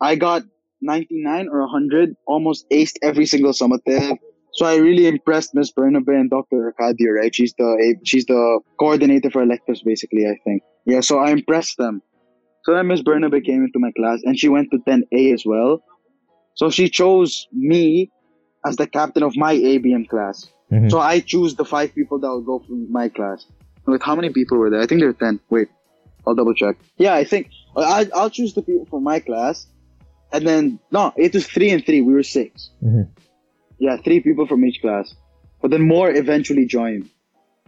[0.00, 0.42] I got
[0.80, 4.18] 99 or 100, almost aced every single summative.
[4.52, 6.74] So I really impressed Miss Bernabe and Dr.
[6.78, 7.34] Arcadio, right?
[7.34, 10.26] She's the she's the coordinator for electives, basically.
[10.26, 10.62] I think.
[10.84, 12.02] Yeah, so I impressed them.
[12.64, 15.82] So then Miss Bernabe came into my class, and she went to 10A as well.
[16.54, 18.10] So she chose me
[18.66, 20.50] as the captain of my ABM class.
[20.72, 20.90] Mhm.
[20.90, 23.46] So I choose the five people that will go from my class.
[23.86, 24.80] With how many people were there?
[24.80, 25.40] I think there were ten.
[25.50, 25.68] Wait,
[26.26, 26.76] I'll double check.
[26.98, 29.66] Yeah, I think I I'll choose the people from my class,
[30.32, 32.00] and then no, it was three and three.
[32.00, 33.08] We were 6 Mhm.
[33.78, 35.14] Yeah, three people from each class.
[35.60, 37.08] But then more eventually joined.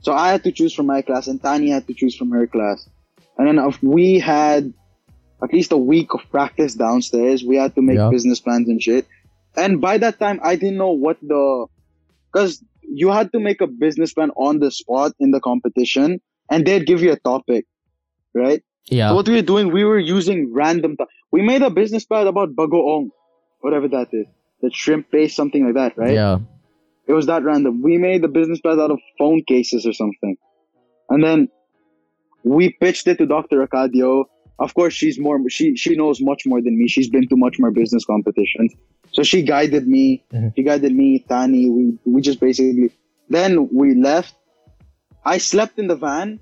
[0.02, 2.46] So I had to choose from my class and Tani had to choose from her
[2.46, 2.88] class.
[3.36, 4.72] And then if we had
[5.42, 7.42] at least a week of practice downstairs.
[7.44, 8.10] We had to make Yeah.
[8.10, 9.06] business plans and shit.
[9.56, 11.66] And by that time, I didn't know what the,
[12.32, 16.20] cause you had to make a business plan on the spot in the competition
[16.50, 17.66] and they'd give you a topic,
[18.34, 18.62] right?
[18.88, 19.08] Yeah.
[19.10, 22.26] So what we were doing, we were using random, to- we made a business plan
[22.26, 23.10] about bagoong,
[23.60, 24.26] whatever that is.
[24.62, 26.12] The shrimp paste, something like that, right?
[26.14, 26.38] Yeah.
[27.06, 27.82] It was that random.
[27.82, 30.36] We made the business plan out of phone cases or something.
[31.08, 31.48] And then
[32.44, 33.66] we pitched it to Dr.
[33.66, 34.24] Acadio.
[34.58, 36.86] Of course, she's more, she, she knows much more than me.
[36.88, 38.74] She's been to much more business competitions.
[39.12, 40.22] So she guided me.
[40.32, 40.54] Mhm.
[40.54, 41.68] She guided me, Tani.
[41.70, 42.92] We, we just basically,
[43.28, 44.34] then we left.
[45.24, 46.40] I slept in the van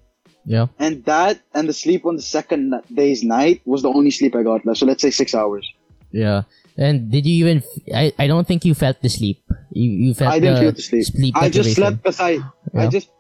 [0.49, 0.73] Yeah.
[0.81, 4.43] and that and the sleep on the second day's night was the only sleep I
[4.43, 4.79] got left.
[4.81, 5.69] So let's say six hours.
[6.11, 6.49] Yeah.
[6.81, 7.59] And did you even?
[7.61, 9.45] f- I I don't think you felt the sleep.
[9.77, 11.05] You you felt I didn't the feel to sleep.
[11.05, 12.41] sleep I just slept because I,
[12.73, 13.11] I just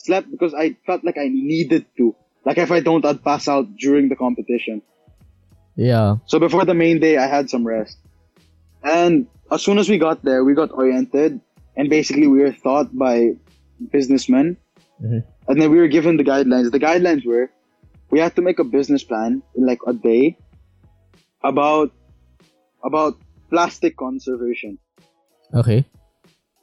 [0.00, 2.16] slept because I felt like I needed to.
[2.48, 4.80] Like if I don't, I'd pass out during the competition.
[5.76, 6.16] Yeah.
[6.24, 7.98] So before the main day, I had some rest.
[8.82, 11.40] And as soon as we got there, we got oriented,
[11.76, 13.36] and basically we were taught by
[13.92, 14.56] businessmen,
[15.02, 15.22] Mhm.
[15.48, 16.70] And then we were given the guidelines.
[16.70, 17.50] The guidelines were,
[18.10, 20.36] we had to make a business plan in like a day
[21.42, 21.92] about
[22.84, 23.16] about
[23.50, 24.78] plastic conservation.
[25.54, 25.84] Okay.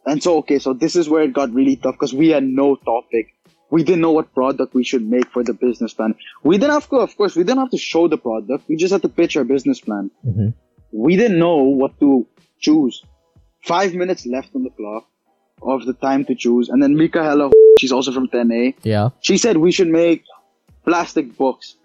[0.06, 2.76] And so, okay, so this is where it got really tough because we had no
[2.76, 3.34] topic.
[3.72, 6.14] We didn't know what product we should make for the business plan.
[6.44, 8.70] We didn't have to, of course, we didn't have to show the product.
[8.70, 10.12] We just had to pitch our business plan.
[10.24, 10.54] Mhm.
[10.92, 12.28] We didn't know what to
[12.60, 13.04] choose.
[13.64, 15.08] Five minutes left on the clock
[15.62, 16.70] of the time to choose.
[16.70, 19.10] And then Mika Mikaela, she's also from 10A, Yeah.
[19.22, 20.24] she said we should make
[20.84, 21.76] plastic books.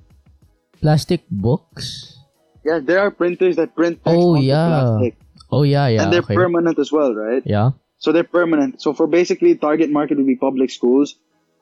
[0.80, 2.16] Plastic books.
[2.64, 4.68] Yeah, there are printers that print text Oh, yeah.
[4.68, 5.16] plastic.
[5.52, 6.02] Oh yeah, yeah.
[6.04, 6.34] and they're okay.
[6.34, 7.42] permanent as well, right?
[7.44, 7.70] Yeah.
[7.98, 8.80] So they're permanent.
[8.80, 11.16] So for basically target market would be public schools.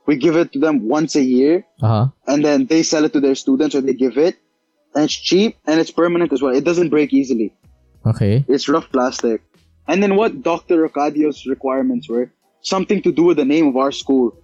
[0.07, 2.07] We give it to them once a year Uh huh.
[2.27, 4.37] and then they sell it to their students or they give it.
[4.95, 6.55] And it's cheap and it's permanent as well.
[6.55, 7.55] It doesn't break easily.
[8.07, 8.45] Okay.
[8.49, 9.43] It's rough plastic.
[9.89, 10.87] And then what Dr.
[10.87, 14.37] Rocadio's requirements were something to do with the name of our school.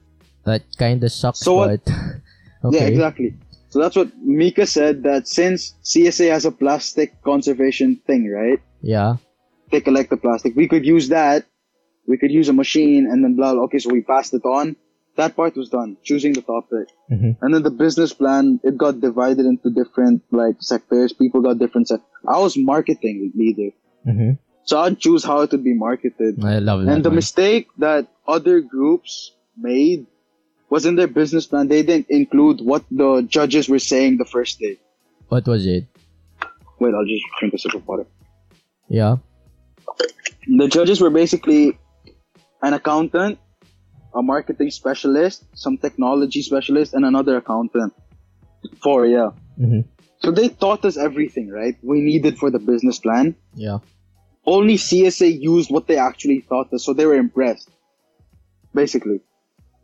[0.44, 1.40] That kind of sucks.
[1.40, 1.94] So what- but
[2.64, 2.78] okay.
[2.78, 3.34] Yeah, exactly.
[3.68, 8.60] So that's what Mika said that since CSA has a plastic conservation thing, right?
[8.82, 9.16] Yeah.
[9.70, 10.54] They collect the plastic.
[10.54, 11.44] We could use that.
[12.06, 13.64] We could use a machine and then blah, blah.
[13.64, 14.76] Okay, so we passed it on.
[15.16, 16.86] That part was done, choosing the topic.
[17.10, 17.36] Mhm.
[17.42, 21.12] And then the business plan, it got divided into different like sectors.
[21.12, 23.70] People got different sec- I was marketing leader.
[24.06, 24.38] Mhm.
[24.64, 26.42] So I'd choose how it would be marketed.
[26.44, 26.92] I love that.
[26.92, 27.16] And the one.
[27.16, 30.06] mistake that other groups made
[30.70, 34.58] was in their business plan, they didn't include what the judges were saying the first
[34.58, 34.78] day.
[35.28, 35.86] what was it?
[36.80, 38.06] Wait, I'll just drink a sip of water.
[38.88, 39.16] Yeah.
[40.46, 41.78] The judges were basically
[42.62, 43.38] an accountant,
[44.14, 47.92] a marketing specialist, some technology specialist, and another accountant.
[48.82, 49.30] Four, yeah.
[49.58, 49.84] Mhm.
[50.18, 51.76] So they taught us everything, right?
[51.82, 53.34] We needed for the business plan.
[53.54, 53.78] Yeah.
[54.46, 57.70] Only CSA used what they actually taught us, so they were impressed.
[58.74, 59.20] Basically.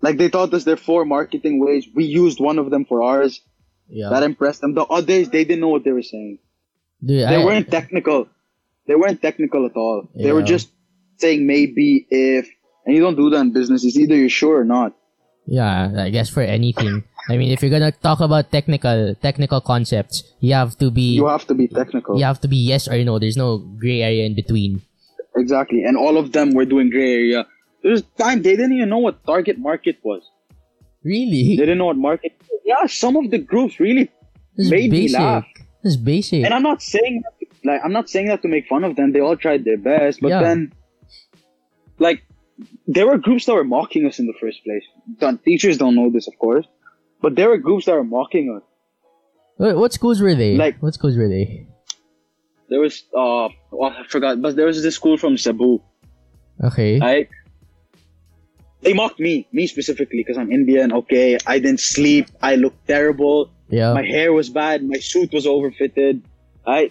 [0.02, 1.86] Like they taught us their four marketing ways.
[1.94, 3.40] We used one of them for ours.
[3.88, 4.10] Yeah.
[4.10, 4.74] That impressed them.
[4.74, 6.38] The others, they didn't know what they were saying.
[7.04, 8.28] Dude, They I- weren't technical.
[8.86, 10.08] They weren't technical at all.
[10.14, 10.68] They were just
[11.18, 12.48] saying maybe if,
[12.84, 13.84] and you don't do that in business.
[13.84, 14.96] It's either you're sure or not.
[15.46, 17.04] Yeah, I guess for anything.
[17.28, 21.26] I mean, if you're gonna talk about technical technical concepts, you have to be You
[21.26, 22.18] have to be technical.
[22.18, 23.18] you have to be yes or no.
[23.18, 24.82] There's no gray area in between.
[25.36, 25.84] Exactly.
[25.84, 27.46] And all of them were doing gray area.
[27.82, 30.22] There's time they didn't even know what target market was.
[31.04, 31.56] Really?
[31.56, 32.32] They didn't know what market.
[32.64, 34.10] Yeah, some of the groups really
[34.56, 35.44] This is made me laugh.
[35.82, 36.44] This is basic.
[36.44, 39.12] And I'm not saying that, like I'm not saying that to make fun of them.
[39.12, 40.42] They all tried their best, but Yeah.
[40.42, 40.72] then
[41.98, 42.22] like
[42.86, 44.84] there were groups that were mocking us in the first place.
[45.18, 46.66] The teachers don't know this, of course,
[47.22, 48.62] but there were groups that were mocking us.
[49.56, 50.56] What, what schools were they?
[50.56, 51.66] Like- what schools were they?
[52.68, 55.80] There was uh, oh, I forgot, but there was this school from Cebu,
[56.62, 57.00] Okay.
[57.00, 57.28] right?
[58.82, 60.92] They mocked me, me specifically, because I'm Indian.
[60.92, 62.28] Okay, I didn't sleep.
[62.40, 63.50] I looked terrible.
[63.68, 63.92] yeah.
[63.92, 64.82] My hair was bad.
[64.84, 66.22] My suit was overfitted.
[66.66, 66.90] I,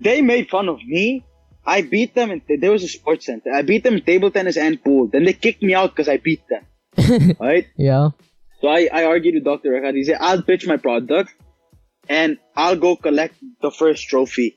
[0.00, 1.24] they made fun of me.
[1.66, 2.30] I beat them.
[2.30, 3.50] In, there was a sports center.
[3.52, 5.08] I beat them in table tennis and pool.
[5.08, 7.36] Then they kicked me out because I beat them.
[7.40, 7.66] right?
[7.76, 8.10] yeah.
[8.60, 9.70] So I, I argued with Dr.
[9.70, 9.94] Rakat.
[9.94, 11.34] He said, I'll pitch my product
[12.08, 14.56] and I'll go collect the first trophy.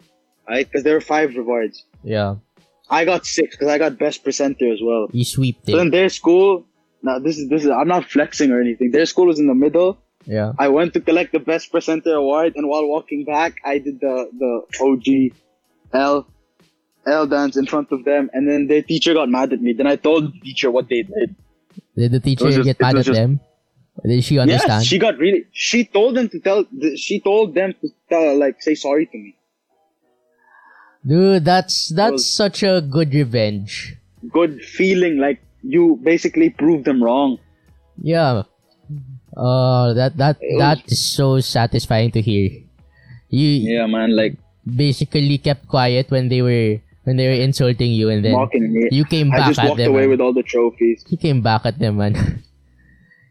[0.49, 0.65] Right?
[0.67, 1.85] Because there were five rewards.
[2.03, 2.35] Yeah.
[2.89, 5.07] I got six because I got best presenter as well.
[5.11, 5.81] You sweep So it.
[5.81, 6.65] in their school,
[7.01, 8.91] now this is this is I'm not flexing or anything.
[8.91, 9.97] Their school was in the middle.
[10.25, 10.51] Yeah.
[10.59, 14.29] I went to collect the best presenter award, and while walking back, I did the
[14.37, 15.37] the OG
[15.93, 16.27] L,
[17.07, 19.71] L dance in front of them, and then their teacher got mad at me.
[19.73, 21.35] Then I told the teacher what they did.
[21.95, 23.39] Did the teacher was just- get mad at just- them?
[24.05, 24.81] Did she understand?
[24.81, 25.45] Yes, she got really.
[25.51, 26.65] She told them to tell.
[26.95, 29.35] She told them to tell, like, say sorry to me.
[31.05, 33.95] Dude, that's that's was- such a good revenge.
[34.29, 37.37] Good feeling, like you basically proved them wrong.
[38.01, 38.43] Yeah.
[39.35, 42.49] Uh that that It that is so satisfying to hear.
[43.29, 48.09] You Yeah, man, like basically kept quiet when they were when they were insulting you
[48.09, 48.37] and then
[48.91, 49.89] you came I back just at walked them.
[49.89, 50.09] away man.
[50.09, 51.03] with all the trophies.
[51.09, 52.43] you came back at them, man.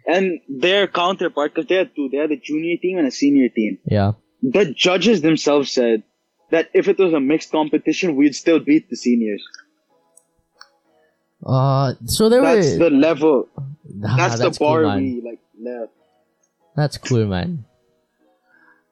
[0.06, 3.48] And their counterpart, because they had two, they had a junior team and a senior
[3.48, 3.78] team.
[3.84, 4.12] yeah.
[4.42, 6.02] The judges themselves said
[6.50, 9.42] that if it was a mixed competition, we'd still beat the seniors.
[11.44, 13.48] Uh so there That's were the level.
[14.04, 15.02] Ah, That's, the bar man.
[15.02, 15.92] we like left.
[16.76, 17.64] That's cool, man.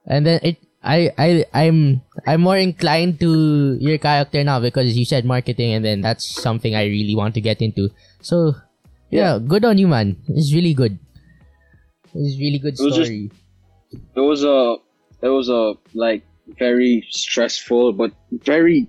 [0.06, 5.04] And then it, I, I, I'm, I'm more inclined to your character now because you
[5.04, 7.90] said marketing, and then that's something I really want to get into.
[8.22, 8.54] So,
[9.10, 10.16] yeah, good on you, man.
[10.28, 10.98] It's really good.
[12.14, 13.30] It's really good It was just- story.
[14.16, 14.76] It was a,
[15.22, 16.22] it was a like
[16.58, 18.12] very stressful but
[18.44, 18.86] very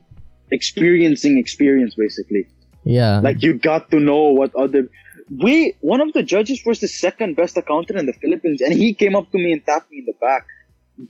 [0.52, 2.48] experiencing experience basically.
[2.84, 4.90] yeah, Like you got to know what other.
[5.30, 8.94] We one of the judges was the second best accountant in the Philippines, and he
[8.94, 10.46] came up to me and tapped me in the back.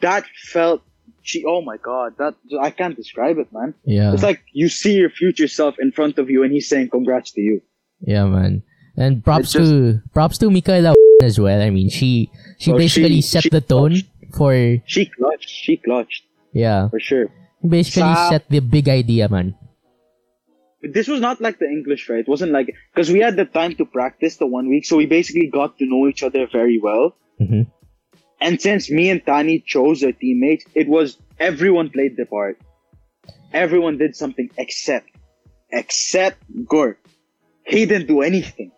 [0.01, 0.81] That felt,
[1.23, 3.73] gee, oh my god, that I can't describe it, man.
[3.85, 6.89] yeah, It's like you see your future self in front of you, and he's saying
[6.89, 7.61] congrats to you.
[8.01, 8.61] yeah, man.
[8.99, 10.93] And props It's to props to Michaela
[11.23, 11.61] as well.
[11.61, 12.29] I mean, she
[12.59, 13.95] she Oh, basically she- set she the tone
[14.35, 14.51] for
[14.85, 17.31] She clutched, she clutched yeah, for sure.
[17.63, 19.55] basically Sa- set the big idea, man.
[20.81, 22.19] This was not like the English, right?
[22.19, 25.05] It wasn't like because we had the time to practice the one week, so we
[25.07, 27.15] basically got to know each other very well.
[27.39, 27.63] hmm
[28.41, 32.59] And since me and Tani chose our teammates, it was everyone played their part.
[33.51, 35.09] Everyone did something except,
[35.71, 36.37] except
[36.67, 36.97] Gore.
[37.65, 38.71] He didn't do anything.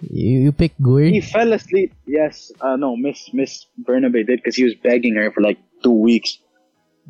[0.00, 1.10] You, you pick Guri.
[1.12, 1.92] He fell asleep.
[2.06, 5.90] Yes, uh, no, Miss Miss Bernabe did because he was begging her for like two
[5.92, 6.38] weeks.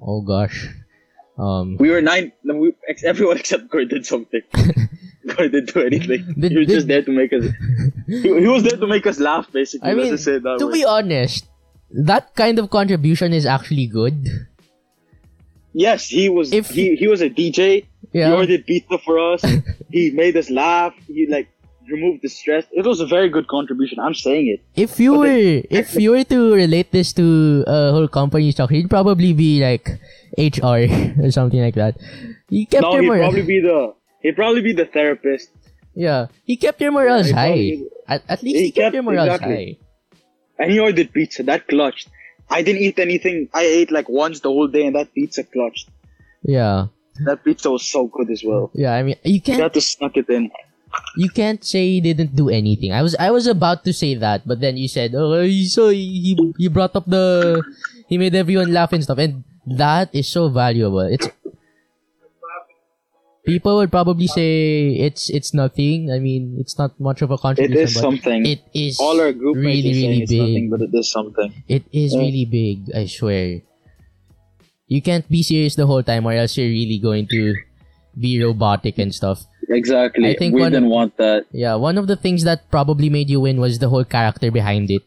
[0.00, 0.68] Oh gosh.
[1.38, 1.76] Um.
[1.78, 2.32] We were nine.
[2.44, 4.40] We, ex- everyone except Gore did something.
[5.28, 6.34] Gore didn't do anything.
[6.38, 7.44] Did- he was did- just there to make us.
[8.08, 9.90] He, he was there to make us laugh, basically.
[9.90, 10.72] I mean, just say that to way.
[10.80, 11.44] be honest,
[11.90, 14.48] that kind of contribution is actually good.
[15.74, 16.52] yes, he was.
[16.52, 17.84] If- he he was a DJ.
[18.12, 18.32] He Yeah.
[18.32, 19.44] ordered pizza for us.
[19.90, 20.94] he made us laugh.
[21.06, 21.48] He like
[21.90, 22.64] removed the stress.
[22.72, 23.98] It was a very good contribution.
[23.98, 24.60] I'm saying it.
[24.74, 28.50] If you But were then- if you were to relate this to a whole company
[28.52, 29.88] structure, you'd probably be like
[30.36, 30.86] HR
[31.24, 31.96] or something like that.
[32.48, 33.22] He kept no, your he'd morale.
[33.30, 33.94] probably be the.
[34.22, 35.50] He'd probably be the therapist.
[35.94, 37.78] yeah, he kept your morals he'd high.
[38.06, 39.78] At, at least he, He kept, kept- your morals exactly.
[39.80, 40.64] high.
[40.64, 41.42] And he ordered pizza.
[41.44, 42.08] That clutched.
[42.50, 43.48] I didn't eat anything.
[43.54, 45.88] I ate like once the whole day, and that pizza clutched.
[46.42, 46.86] Yeah,
[47.26, 48.70] That pizza was so good as well.
[48.74, 48.92] yeah.
[48.94, 50.50] I mean, you You can't had to snuck it in.
[51.16, 52.92] You can't say he didn't do anything.
[52.92, 55.88] I was I was about to say that, but then you said, "Oh, he- so
[55.90, 57.62] he he brought up the
[58.08, 61.04] he made everyone laugh and stuff," and that is so valuable.
[61.04, 61.28] It's
[63.46, 66.10] people would probably say it's it's nothing.
[66.12, 68.46] I mean, it's not much of a It contribution, is but something.
[68.46, 70.70] it is All our group really really it's nothing, big.
[70.70, 71.50] but it is something.
[71.68, 72.20] It is Yeah.
[72.20, 72.90] really big.
[72.94, 73.62] I swear.
[74.88, 77.54] You can't be serious the whole time, or else you're really going to
[78.18, 79.44] be robotic and stuff.
[79.68, 80.28] Exactly.
[80.30, 81.46] I think we didn't want that.
[81.52, 84.90] Yeah, one of the things that probably made you win was the whole character behind
[84.90, 85.02] it.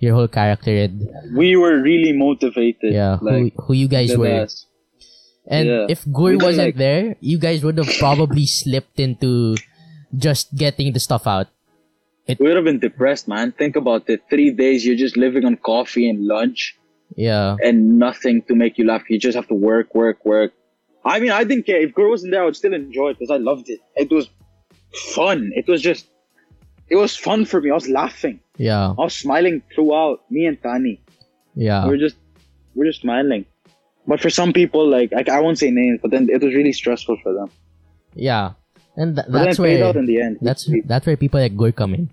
[0.00, 2.92] Your whole character and We were really motivated.
[2.92, 4.28] yeah, Like, who who you guys were.
[4.44, 4.66] best.
[5.46, 5.86] And yeah.
[5.88, 9.56] if Gur wasn't like- there, you guys would have probably slipped into
[10.16, 11.48] just getting the stuff out.
[12.28, 13.52] We would have been depressed, man.
[13.52, 14.22] Think about it.
[14.30, 16.76] Three days, you're just living on coffee and lunch
[17.16, 17.56] Yeah.
[17.62, 19.02] and nothing to make you laugh.
[19.10, 20.52] You just have to work, work, work.
[21.04, 21.80] I mean, I didn't care.
[21.80, 23.80] If girl wasn't there, I would still enjoy it because I loved it.
[23.96, 24.28] It was
[25.14, 25.52] fun.
[25.54, 26.06] It was just,
[26.88, 27.70] it was fun for me.
[27.70, 28.40] I was laughing.
[28.56, 28.90] Yeah.
[28.90, 30.20] I was smiling throughout.
[30.30, 31.00] Me and Tani.
[31.54, 31.86] Yeah.
[31.86, 32.16] We're just,
[32.74, 33.44] we're just smiling.
[34.06, 36.72] But for some people, like, I, I won't say names, but then it was really
[36.72, 37.50] stressful for them.
[38.14, 38.52] Yeah.
[38.96, 40.38] And th- that's where out in the end.
[40.40, 42.10] that's that's where people like Gur come in.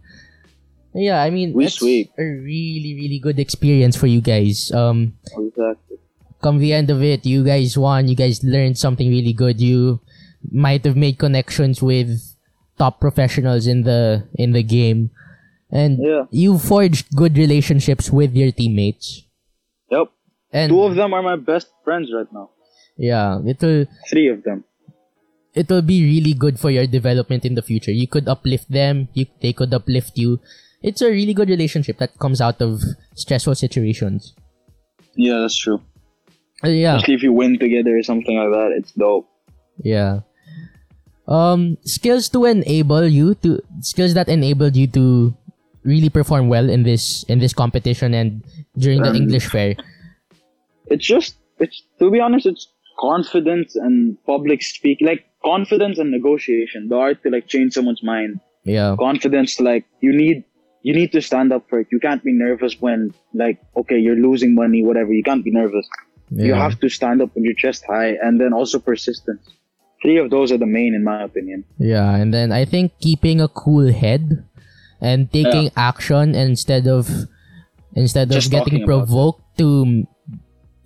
[0.95, 2.09] Yeah, I mean We it's sweep.
[2.17, 4.71] a really really good experience for you guys.
[4.73, 6.00] Um Exactly.
[6.41, 8.07] Come the end of it, you guys won.
[8.07, 9.61] You guys learned something really good.
[9.61, 9.99] You
[10.51, 12.09] might have made connections with
[12.77, 15.11] top professionals in the in the game,
[15.71, 16.25] and Yeah.
[16.31, 19.23] you forged good relationships with your teammates.
[19.91, 20.09] Yep.
[20.51, 22.49] And Two of them are my best friends right now.
[22.97, 24.63] yeah, it'll Three of them.
[25.53, 27.91] it'll be really good for your development in the future.
[27.91, 29.07] You could uplift them.
[29.13, 30.39] You they could uplift you.
[30.81, 32.81] It's a really good relationship that comes out of
[33.13, 34.33] stressful situations.
[35.15, 35.81] Yeah, that's true.
[36.63, 39.27] Yeah, Especially if you win together or something like that, it's dope.
[39.81, 40.21] Yeah.
[41.27, 45.33] Um, skills to enable you to skills that enabled you to
[45.83, 48.43] really perform well in this in this competition and
[48.77, 49.75] during the Um, English fair.
[50.87, 52.67] It's just it's to be honest, it's
[52.99, 56.89] confidence and public speak like confidence and negotiation.
[56.89, 58.39] The art to like change someone's mind.
[58.63, 58.95] Yeah.
[58.99, 60.43] Confidence like you need
[60.83, 61.87] you need to stand up for it.
[61.91, 65.13] You can't be nervous when like okay, you're losing money, whatever.
[65.13, 65.87] You can't be nervous.
[66.31, 69.41] You have to stand up with your chest high and then also persistence.
[70.01, 71.65] Three of those are the main in my opinion.
[71.77, 74.43] Yeah, and then I think keeping a cool head
[75.01, 77.09] and taking action instead of
[77.95, 79.05] instead of Just getting talking about it.
[79.07, 80.07] provoked to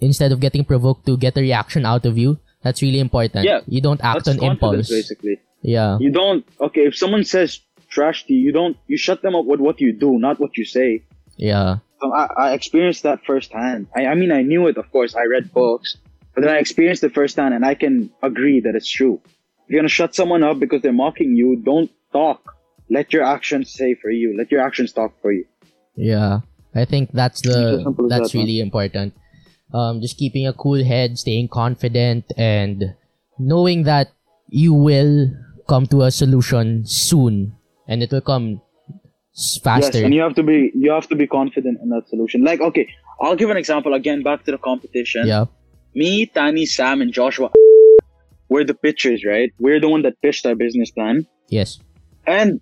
[0.02, 2.40] instead of getting provoked to get a reaction out of you.
[2.64, 3.46] That's really important.
[3.46, 4.90] Yeah, you don't act on impulse.
[4.90, 5.40] basically.
[5.62, 9.36] Yeah, You don't okay, if someone says trash to you, you don't you shut them
[9.36, 11.04] up with what you do, not what you say.
[11.38, 13.88] yeah, So I, I experienced that firsthand.
[13.96, 15.16] I, I mean, I knew it, of course.
[15.16, 15.98] I read books,
[16.34, 19.22] but then I experienced it firsthand, and I can agree that it's true.
[19.26, 22.56] If you're gonna shut someone up because they're mocking you, don't talk.
[22.90, 24.36] Let your actions say for you.
[24.38, 25.46] Let your actions talk for you.
[25.96, 26.42] yeah.
[26.76, 28.46] I think that's the as simple as that's that, man.
[28.46, 29.14] really important.
[29.74, 32.96] Um, just keeping a cool head, staying confident, and
[33.40, 34.12] knowing that
[34.50, 35.32] you will
[35.70, 37.56] come to a solution soon,
[37.88, 38.62] and it will come
[39.64, 39.98] faster.
[39.98, 42.44] Yes, and you have to be you have to be confident in that solution.
[42.44, 42.88] Like, okay,
[43.22, 44.24] I'll give an example again.
[44.24, 45.28] Back to the competition.
[45.28, 45.46] yeah,
[45.94, 47.52] Me, Tani, Sam, and Joshua.
[48.50, 49.52] We're the pitchers, right?
[49.60, 51.26] We're the one that pitched our business plan.
[51.50, 51.80] yes,
[52.28, 52.62] And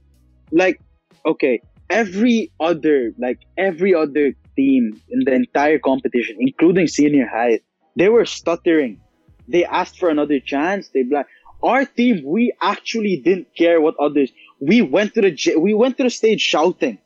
[0.52, 0.80] like,
[1.26, 7.60] okay, every other like every other team in the entire competition, including senior high,
[7.96, 9.00] they were stuttering.
[9.48, 10.90] They asked for another chance.
[10.94, 11.28] They like
[11.62, 12.24] our team.
[12.26, 14.32] We actually didn't care what others.
[14.72, 15.32] We went to the
[15.68, 16.98] we went to the stage shouting,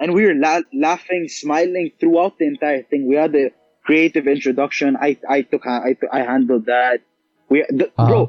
[0.00, 3.06] and we were la- laughing, smiling throughout the entire thing.
[3.08, 3.50] We had a
[3.84, 4.96] creative introduction.
[5.08, 7.00] I I took I I handled that.
[7.48, 8.08] We the, Uh-huh.
[8.08, 8.20] bro,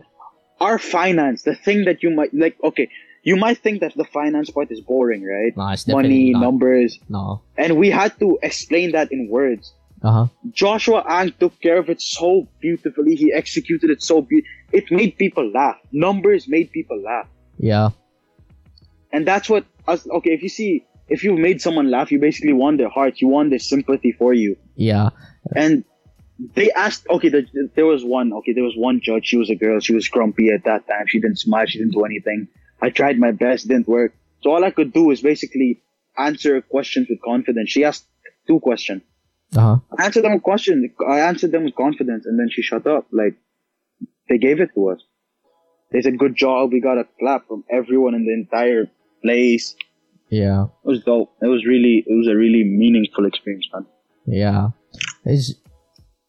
[0.68, 2.56] our finance, the thing that you might like.
[2.70, 2.88] Okay,
[3.24, 5.54] you might think that the finance part is boring, right?
[5.56, 6.42] definitely Money, not.
[6.48, 9.66] numbers, No, and we had to explain that in words.
[10.02, 10.28] uh huh,
[10.64, 13.14] Joshua Ang took care of it so beautifully.
[13.24, 14.56] He executed it so beautifully.
[14.80, 15.80] It made people laugh.
[15.92, 17.28] Numbers made people laugh.
[17.60, 17.90] Yeah,
[19.12, 22.54] And that's what us okay, if you see if you made someone laugh, you basically
[22.54, 23.20] won their heart.
[23.22, 24.58] You won their sympathy for you.
[24.76, 25.10] yeah,
[25.56, 25.84] And
[26.56, 27.46] they asked okay, there,
[27.76, 30.50] there was one okay, there was one judge, she was a girl, she was grumpy
[30.50, 32.48] at that time, she didn't smile, she didn't do anything.
[32.82, 34.14] I tried my best, didn't work.
[34.42, 35.82] So all I could do is basically
[36.18, 37.70] answer questions with confidence.
[37.70, 38.06] She asked
[38.48, 39.02] two questions.
[39.56, 40.90] uh huh, I answered them with questions.
[41.06, 43.08] I answered them with confidence, and then she shut up.
[43.12, 43.36] Like
[44.30, 45.02] they gave it to us.
[45.92, 48.90] They said, "Good job." We got a clap from everyone in the entire
[49.22, 49.76] place.
[50.30, 50.66] yeah.
[50.86, 51.32] It was dope.
[51.42, 53.86] It was really, it was a really meaningful experience, man.
[54.26, 54.70] Yeah.
[55.26, 55.54] It's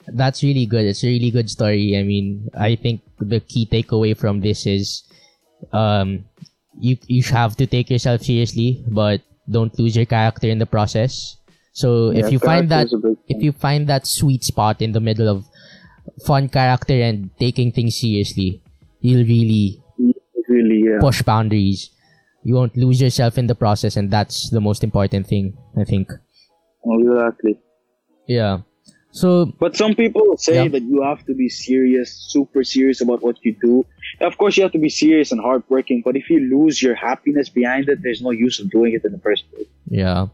[0.09, 0.87] that's really good.
[0.87, 1.97] It's a really good story.
[1.97, 5.05] I mean, I think the key takeaway from this is
[5.73, 6.25] um
[6.79, 11.37] you you have to take yourself seriously, but don't lose your character in the process.
[11.73, 14.81] So if you find that character is a big if you find that sweet spot
[14.81, 15.45] in the middle of
[16.27, 18.63] fun character and taking things seriously,
[19.01, 19.82] you'll really
[20.48, 20.98] really, yeah.
[21.01, 21.90] push boundaries.
[22.42, 26.11] You won't lose yourself in the process and that's the most important thing, I think.
[26.84, 27.59] Exactly.
[28.26, 28.59] Yeah.
[29.12, 30.68] So But some people say Yeah.
[30.68, 33.84] that you have to be serious, super serious about what you do.
[34.20, 36.03] Of course, you have to be serious and hardworking.
[36.05, 39.12] But if you lose your happiness behind it, there's no use of doing it in
[39.12, 39.66] the first place.
[39.86, 40.26] yeah.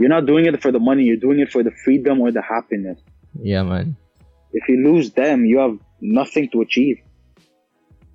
[0.00, 1.02] You're not doing it for the money.
[1.02, 2.98] You're doing it for the freedom or the happiness.
[3.42, 3.96] Yeah man.
[4.52, 6.98] If you lose them, you have nothing to achieve.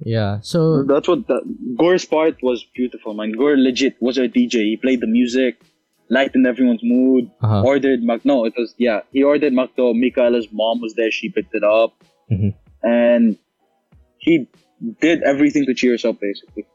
[0.06, 0.40] Yeah.
[0.42, 1.42] So That's what the,
[1.78, 3.32] Gore's part was beautiful, man.
[3.32, 4.64] Gore legit was a DJ.
[4.72, 5.62] He played the music,
[6.10, 7.64] lightened everyone's mood, Uh-huh.
[7.64, 8.26] ordered Mac.
[8.26, 9.02] No, it was yeah.
[9.12, 9.94] He ordered McDo.
[10.00, 11.10] Michaela's mom was there.
[11.12, 11.94] She picked it up,
[12.32, 12.54] Mhm.
[12.84, 13.38] and
[14.18, 14.48] he
[15.00, 16.66] did everything to cheer us up, basically.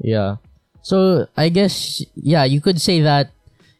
[0.00, 0.36] Yeah.
[0.82, 3.32] So I guess yeah, you could say that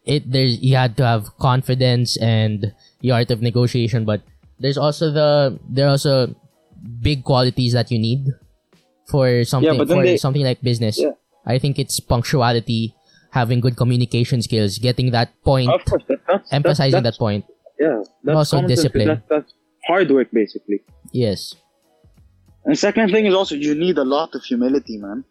[0.05, 4.23] it there's you had to have confidence and the art of negotiation, but
[4.59, 6.35] there's also the there are also
[7.01, 8.27] big qualities that you need
[9.11, 10.99] for something but then for they- something like business.
[10.99, 11.13] Yeah.
[11.47, 12.95] I think it's punctuality,
[13.31, 17.45] having good communication skills, getting that point, Of course, that, that's emphasizing that's, that point.
[17.79, 19.09] Yeah, that's Also common sense, discipline.
[19.09, 19.55] That, that's
[19.87, 20.83] hard work, basically.
[21.13, 21.55] Yes.
[22.65, 25.25] And second thing is also you need a lot of humility, man.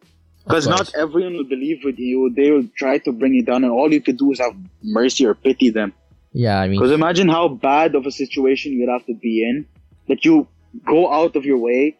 [0.45, 2.33] Because not everyone will believe with you.
[2.35, 5.25] They will try to bring you down, and all you could do is have mercy
[5.27, 5.93] or pity them.
[6.33, 9.67] Yeah, I mean Because imagine how bad of a situation you'd have to be in
[10.07, 10.47] that you
[10.87, 11.97] go out of your way,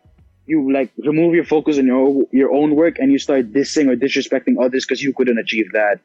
[0.52, 3.96] you like remove your focus on your your own work, and you start dissing or
[4.06, 5.98] disrespecting others because you couldn't achieve that.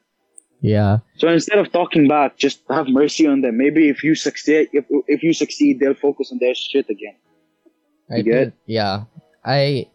[0.61, 0.99] yeah.
[1.21, 3.57] So instead of talking back, just have mercy on them.
[3.57, 4.85] Maybe if you succeed, if
[5.15, 7.17] if you succeed, they'll focus on their shit again.
[8.09, 8.95] I You get think, yeah.
[9.43, 9.89] I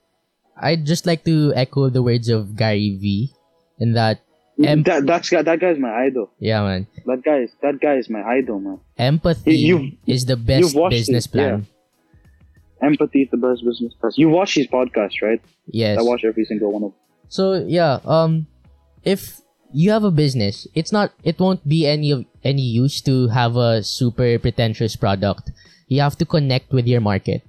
[0.60, 3.30] I'd just like to echo the words of Gary V
[3.78, 4.20] in that
[4.58, 6.28] mm, Em- that that's that guy's my idol.
[6.38, 8.78] yeah man That guy is that guy is my idol, man.
[8.98, 11.66] empathy You- is the best business it, plan.
[12.82, 14.16] Empathy is the best business class.
[14.16, 15.40] You watch his podcast, right?
[15.66, 15.98] Yes.
[15.98, 16.90] I watch every single one of.
[16.90, 17.00] them.
[17.28, 18.46] So yeah, um,
[19.04, 19.40] if
[19.72, 23.56] you have a business, it's not, it won't be any of any use to have
[23.56, 25.52] a super pretentious product.
[25.88, 27.42] You have to connect with your market.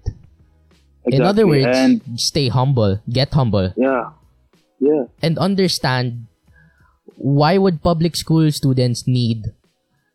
[1.06, 4.12] In other words, and stay humble, get humble, yeah,
[4.80, 6.28] yeah, and understand
[7.18, 9.46] why would public school students need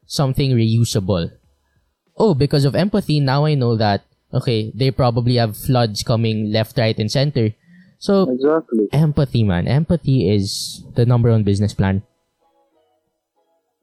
[0.06, 1.32] something reusable.
[2.16, 4.04] Oh, because of empathy, now I know that
[4.36, 7.52] okay, they probably have floods coming left, right, and center.
[7.98, 8.88] So exactly.
[8.92, 9.66] empathy, man.
[9.66, 12.02] Empathy is the number one business plan.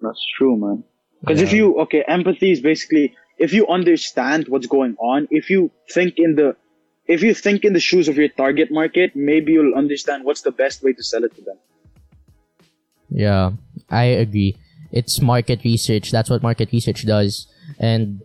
[0.02, 0.84] That's true, man.
[1.22, 5.72] Because if you okay, empathy is basically if you understand what's going on, if you
[5.90, 6.56] think in the
[7.06, 10.52] if you think in the shoes of your target market, maybe you'll understand what's the
[10.52, 11.58] best way to sell it to them.
[13.10, 13.52] Yeah,
[13.90, 14.58] I agree.
[14.92, 16.12] It's market research.
[16.12, 17.48] That's what market research does.
[17.80, 18.22] And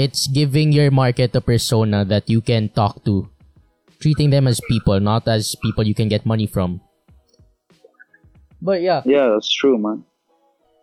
[0.00, 3.28] it's giving your market a persona that you can talk to.
[4.00, 6.80] Treating them as people, not as people you can get money from.
[8.62, 10.04] But yeah, Yeah, that's true, man.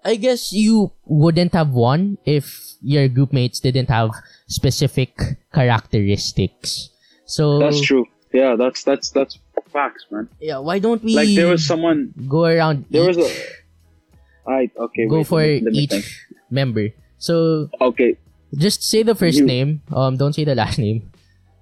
[0.05, 4.11] I guess you wouldn't have won if your group mates didn't have
[4.47, 5.18] specific
[5.53, 6.89] characteristics.
[7.26, 8.05] So That's true.
[8.32, 9.39] Yeah, that's that's that's
[9.74, 10.30] facts, man.
[10.39, 14.72] Yeah, why don't we Like there was someone go around there was each, a Alright,
[14.78, 15.07] okay.
[15.09, 16.05] go wait, for let me- let me each think.
[16.51, 16.86] member.
[17.18, 18.15] So Okay,
[18.55, 19.81] just say the first You- name.
[19.91, 21.09] Um, don't say the last name,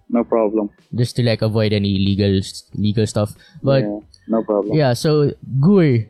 [0.10, 0.70] no problem.
[0.94, 2.40] just to like avoid any legal
[2.76, 3.34] legal stuff.
[3.64, 4.78] But yeah, no problem.
[4.78, 6.06] yeah, so Gur,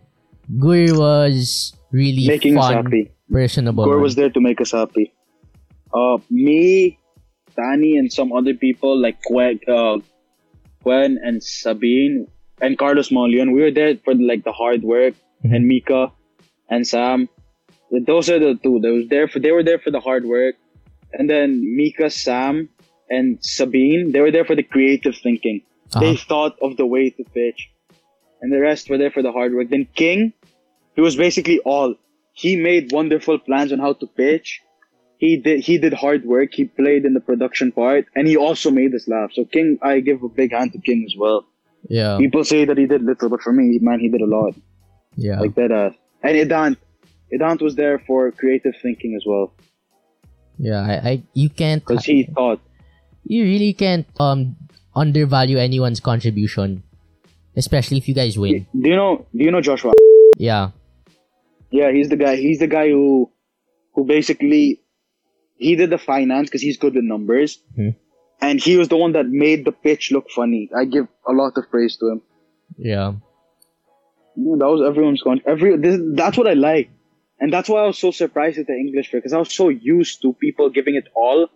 [0.60, 3.12] Gur was really Making us happy.
[3.32, 3.86] personable.
[3.88, 4.02] Man.
[4.02, 5.14] was there to make us happy.
[5.94, 7.00] Uh, me,
[7.56, 9.98] Danny, and some other people like Gwen, uh,
[10.84, 12.28] Gwen and Sabine
[12.62, 13.54] and Carlos Molion.
[13.54, 15.14] We were there for like the hard work,
[15.46, 15.56] Mhm.
[15.56, 16.12] and Mika
[16.70, 17.30] and Sam.
[17.92, 18.80] Those are the two.
[18.82, 19.40] They was there for.
[19.40, 20.56] They were there for the hard work,
[21.14, 22.70] and then Mika, Sam,
[23.10, 24.12] and Sabine.
[24.12, 25.62] They were there for the creative thinking.
[26.00, 26.26] They Uh-huh.
[26.28, 27.70] thought of the way to pitch,
[28.42, 29.70] and the rest were there for the hard work.
[29.70, 30.34] Then King,
[30.96, 31.96] he was basically all.
[32.34, 34.62] He made wonderful plans on how to pitch.
[35.18, 35.62] He did.
[35.62, 36.50] He did hard work.
[36.54, 39.32] He played in the production part, and he also made us laugh.
[39.34, 41.46] So King, I give a big hand to King as well.
[41.88, 44.56] Yeah, People say that he did little, but for me, man, he did a lot.
[45.16, 45.72] yeah, Like that.
[45.72, 45.92] Uh,
[46.24, 46.78] and Idant,
[47.32, 49.54] Idant was there for creative thinking as well,
[50.58, 50.82] yeah.
[50.82, 52.60] I, I you can't because he thought.
[53.26, 54.56] you really can't um
[54.96, 56.84] undervalue anyone's contribution,
[57.56, 58.66] especially if you guys win.
[58.80, 59.26] Do you know?
[59.36, 59.94] Do you know Joshua?
[60.38, 60.72] Yeah,
[61.72, 62.36] Yeah, he's the guy.
[62.38, 63.32] He's the guy who,
[63.94, 64.82] who basically,
[65.58, 67.90] he did the finance because he's good with numbers, Hmm.
[68.42, 70.70] and he was the one that made the pitch look funny.
[70.78, 72.22] I give a lot of praise to him.
[72.78, 73.14] yeah,
[74.36, 75.42] Yeah, that was everyone's con.
[75.46, 76.90] Every this, that's what I like,
[77.40, 79.70] and that's why I was so surprised at the English fair because I was so
[79.70, 81.48] used to people giving it all,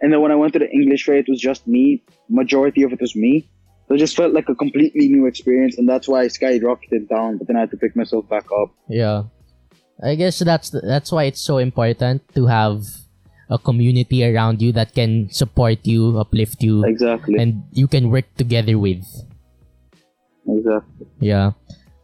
[0.00, 2.02] and then when I went to the English fair, it was just me.
[2.28, 3.48] Majority of it was me.
[3.88, 7.38] So it just felt like a completely new experience, and that's why I skyrocketed down.
[7.38, 8.74] But then I had to pick myself back up.
[8.88, 9.24] yeah.
[10.02, 12.84] I guess that's that's why it's so important to have
[13.48, 17.38] a community around you that can support you, uplift you, Exactly.
[17.40, 19.00] and you can work together with.
[20.46, 21.06] exactly.
[21.20, 21.52] Yeah.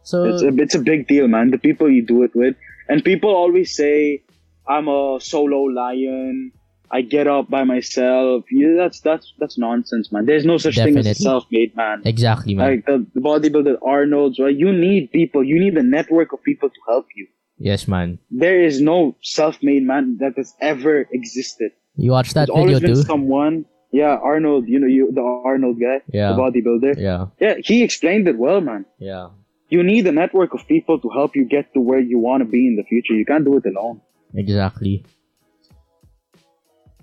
[0.03, 1.51] So It's a, it's a big deal, man.
[1.51, 2.55] The people you do it with.
[2.89, 4.23] And people always say,
[4.67, 6.51] I'm a solo lion.
[6.91, 8.45] I get up by myself.
[8.51, 10.25] Yeah, that's that's that's nonsense, man.
[10.27, 12.01] There's no such thing as a self-made man.
[12.05, 12.69] exactly, man.
[12.69, 14.55] Like the, the bodybuilder Arnold's, right?
[14.55, 15.43] You need people.
[15.43, 17.25] You need a network of people to help you.
[17.57, 18.19] yes, man.
[18.29, 21.71] There is no self-made man that has ever existed.
[21.95, 23.07] You watch that There's always video been too?
[23.07, 23.65] someone.
[23.91, 24.67] Yeah, Arnold.
[24.67, 26.33] You know, you the Arnold guy, Yeah.
[26.33, 26.93] the bodybuilder.
[26.99, 27.25] Yeah.
[27.39, 28.85] Yeah, he explained it well, man.
[28.99, 29.29] Yeah.
[29.73, 32.47] You need a network of people to help you get to where you want to
[32.57, 33.15] be in the future.
[33.17, 34.01] You can't do it alone.
[34.35, 35.03] Exactly.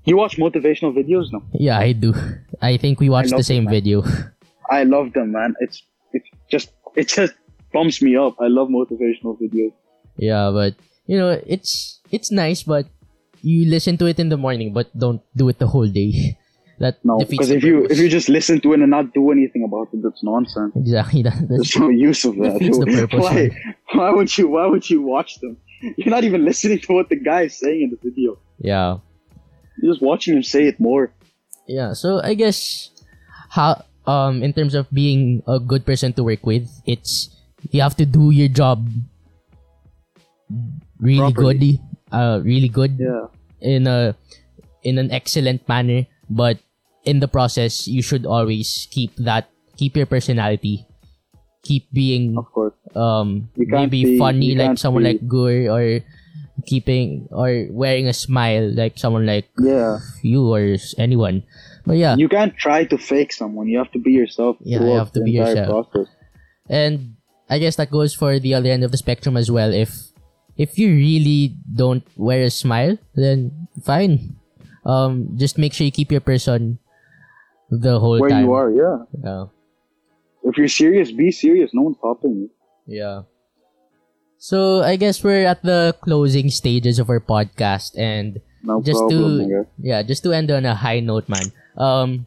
[0.04, 1.42] You watch motivational videos now.
[1.50, 2.14] Yeah, I do.
[2.62, 3.74] I think we love the same man.
[3.74, 4.04] video.
[4.70, 5.58] I love them, man.
[5.58, 7.34] It's it's just it just
[7.72, 8.38] pumps me up.
[8.38, 9.74] I love motivational videos.
[10.14, 10.78] yeah, but
[11.10, 12.86] you know, it's it's nice, but
[13.42, 16.38] you listen to it in the morning, but don't do it the whole day.
[16.80, 17.98] That No, because if you purpose.
[17.98, 20.72] if you just listen to it and not do anything about it, that's nonsense.
[20.74, 22.56] exactly that, that's, There's no use of that.
[22.58, 23.34] the purpose, Why?
[23.34, 23.74] man.
[23.92, 24.48] Why would you?
[24.48, 25.58] Why would you watch them?
[25.96, 28.38] You're not even listening to what the guy is saying in the video.
[28.58, 28.96] yeah,
[29.82, 31.12] You're just watching him say it more.
[31.68, 31.92] yeah.
[31.92, 32.88] So I guess
[33.50, 37.28] how um in terms of being a good person to work with, it's
[37.70, 38.88] you have to do your job
[40.98, 41.58] really Properly.
[41.76, 41.80] good,
[42.12, 43.26] uh, really good Yeah.
[43.60, 44.16] in a
[44.82, 46.56] in an excellent manner, but
[47.04, 50.86] in the process, you should always keep that, keep your personality,
[51.62, 52.74] keep being Of course.
[52.96, 56.00] um You can't maybe be- funny like someone be- like Gur or
[56.66, 59.98] keeping or wearing a smile like someone like Yeah.
[60.22, 61.42] you or anyone.
[61.86, 63.68] But yeah, You can't try to fake someone.
[63.68, 64.56] You have to be yourself.
[64.60, 65.68] Yeah, you have to be yourself.
[65.90, 66.08] Process.
[66.68, 67.16] and
[67.50, 69.72] I guess that goes for the other end of the spectrum as well.
[69.72, 70.12] If
[70.60, 74.36] if you really don't wear a smile, then fine.
[74.84, 76.79] Um, just make sure you keep your person
[77.70, 78.44] the whole Where time.
[78.44, 78.96] you are, yeah.
[79.22, 79.44] Yeah.
[80.42, 81.70] If you're serious, be serious.
[81.72, 82.50] No one's stopping you.
[82.86, 83.22] Yeah.
[84.38, 89.38] So I guess we're at the closing stages of our podcast and No just problem.
[89.38, 89.60] to nigga.
[89.78, 91.52] yeah, just to end on a high note, man.
[91.76, 92.26] Um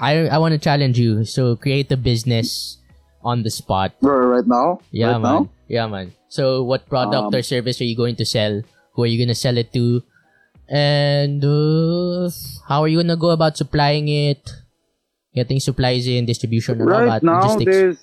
[0.00, 1.24] I I want to challenge you.
[1.28, 2.80] So create a business
[3.22, 3.92] on the spot.
[4.00, 4.80] Bro, right now?
[4.90, 5.34] Yeah, right man.
[5.44, 5.50] now?
[5.68, 6.16] Yeah, man.
[6.32, 8.64] So what product Um, or service are you going to sell?
[8.96, 10.00] Who are you going to sell it to?
[10.72, 12.30] And uh,
[12.72, 14.40] how are you going to go about supplying it?
[15.34, 17.22] Getting supplies in, distribution, and all Right that.
[17.22, 17.76] now, logistics.
[17.76, 17.98] there's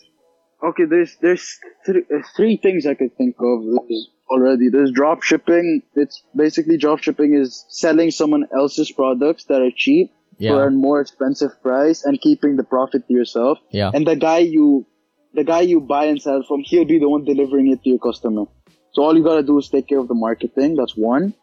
[0.64, 0.86] okay.
[0.86, 4.70] There's there's three, uh, three things I could think of There's already.
[4.70, 5.82] There's drop shipping.
[5.96, 11.02] It's basically drop shipping is selling someone else's products that are cheap for a more
[11.02, 13.58] expensive price and keeping the profit to yourself.
[13.72, 13.92] Yeah.
[13.94, 14.86] And the guy you,
[15.34, 18.00] the guy you buy and sell from, he'll be the one delivering it to your
[18.00, 18.46] customer.
[18.94, 20.76] So all you gotta do is take care of the marketing.
[20.76, 21.34] That's one.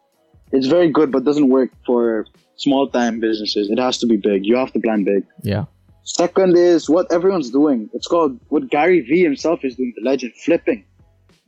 [0.52, 2.26] It's very good, but doesn't work for
[2.56, 3.68] small time businesses.
[3.70, 4.46] It has to be big.
[4.46, 5.24] You have to plan big.
[5.42, 5.64] Yeah.
[6.04, 7.88] Second is what everyone's doing.
[7.94, 9.92] It's called what Gary Vee himself is doing.
[9.96, 10.84] The legend flipping.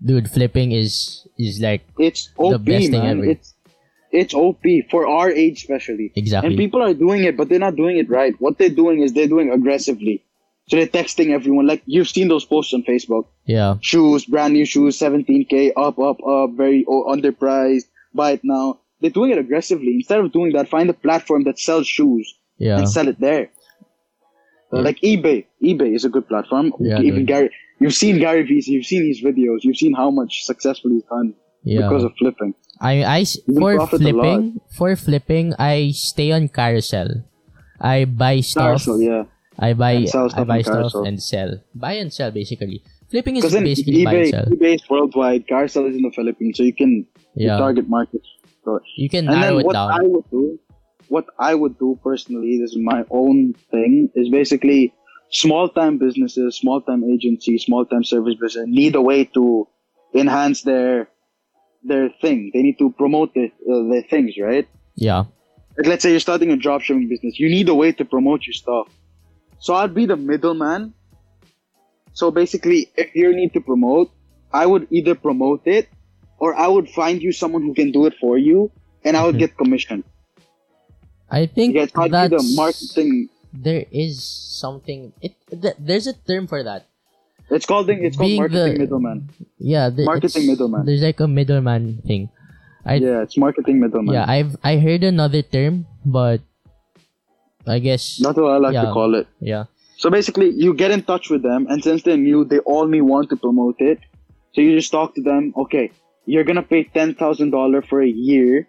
[0.04, 3.18] Dude, flipping is is like It's OP, The best thing man.
[3.18, 3.30] ever.
[3.30, 3.54] It's
[4.12, 6.12] it's OP for our age, especially.
[6.16, 6.48] exactly.
[6.48, 8.34] And people are doing it, but they're not doing it right.
[8.38, 10.22] What they're doing is they're doing aggressively.
[10.68, 11.66] So they're texting everyone.
[11.66, 13.26] Like you've seen those posts on Facebook.
[13.44, 13.76] yeah.
[13.82, 17.84] Shoes, brand new shoes, 17k, up, up, up, very underpriced.
[18.14, 18.80] Buy it now.
[19.00, 19.94] They're doing it aggressively.
[19.96, 22.78] Instead of doing that, find a platform that sells shoes Yeah.
[22.78, 23.50] and sell it there.
[24.72, 24.80] Yeah.
[24.80, 25.46] Like eBay.
[25.62, 26.72] eBay is a good platform.
[26.80, 27.28] Yeah, Even dude.
[27.28, 27.50] Gary,
[27.80, 31.34] you've seen Gary Vee, you've seen his videos, you've seen how much successful he's done
[31.62, 31.82] Yeah.
[31.88, 32.54] because of flipping.
[32.80, 37.24] I can for flipping for flipping I stay on Carousell.
[37.80, 38.82] I buy stuff.
[38.82, 39.24] Carousell, yeah.
[39.58, 41.08] I buy sell I buy stuff Carousell.
[41.08, 41.50] and sell.
[41.74, 42.82] Buy and sell basically.
[43.10, 44.44] Flipping is basically buy and sell.
[44.46, 45.46] eBay is worldwide.
[45.46, 47.56] Carousell is in the Philippines, so you can you Yeah.
[47.58, 48.26] target markets.
[48.64, 49.90] So, You can and narrow it down.
[49.92, 50.58] I would do,
[51.08, 54.92] what I would do personally, this is my own thing, is basically
[55.30, 59.68] small time businesses, small time agencies, small time service business need a way to
[60.14, 61.08] enhance their
[61.82, 62.50] their thing.
[62.52, 64.68] They need to promote their, uh, their things, right?
[64.96, 65.24] yeah.
[65.78, 68.54] Like, let's say you're starting a dropshipping business, you need a way to promote your
[68.54, 68.88] stuff.
[69.58, 70.94] So I'd be the middleman.
[72.12, 74.10] So basically, if you need to promote,
[74.52, 75.88] I would either promote it
[76.38, 78.70] or I would find you someone who can do it for you
[79.04, 79.40] and I would Mhm.
[79.40, 80.02] get commission.
[81.30, 81.92] I think be that's
[82.30, 83.28] the marketing.
[83.52, 86.86] there is something it th- there's a term for that.
[87.50, 89.30] It's called it's called Being marketing the- middleman.
[89.58, 90.86] Yeah, the, Marketing middleman.
[90.86, 92.28] There's like a middleman thing.
[92.84, 94.14] I Yeah, it's marketing middleman.
[94.14, 96.40] yeah, I've I heard another term, but
[97.66, 98.86] I guess That's what I like Yeah.
[98.86, 99.26] to call it.
[99.40, 99.64] yeah.
[99.98, 103.30] So basically, you get in touch with them, and since they're new, they only want
[103.30, 103.98] to promote it.
[104.52, 105.54] So you just talk to them.
[105.56, 105.90] Okay,
[106.26, 108.68] you're gonna pay ten thousand dollar for a year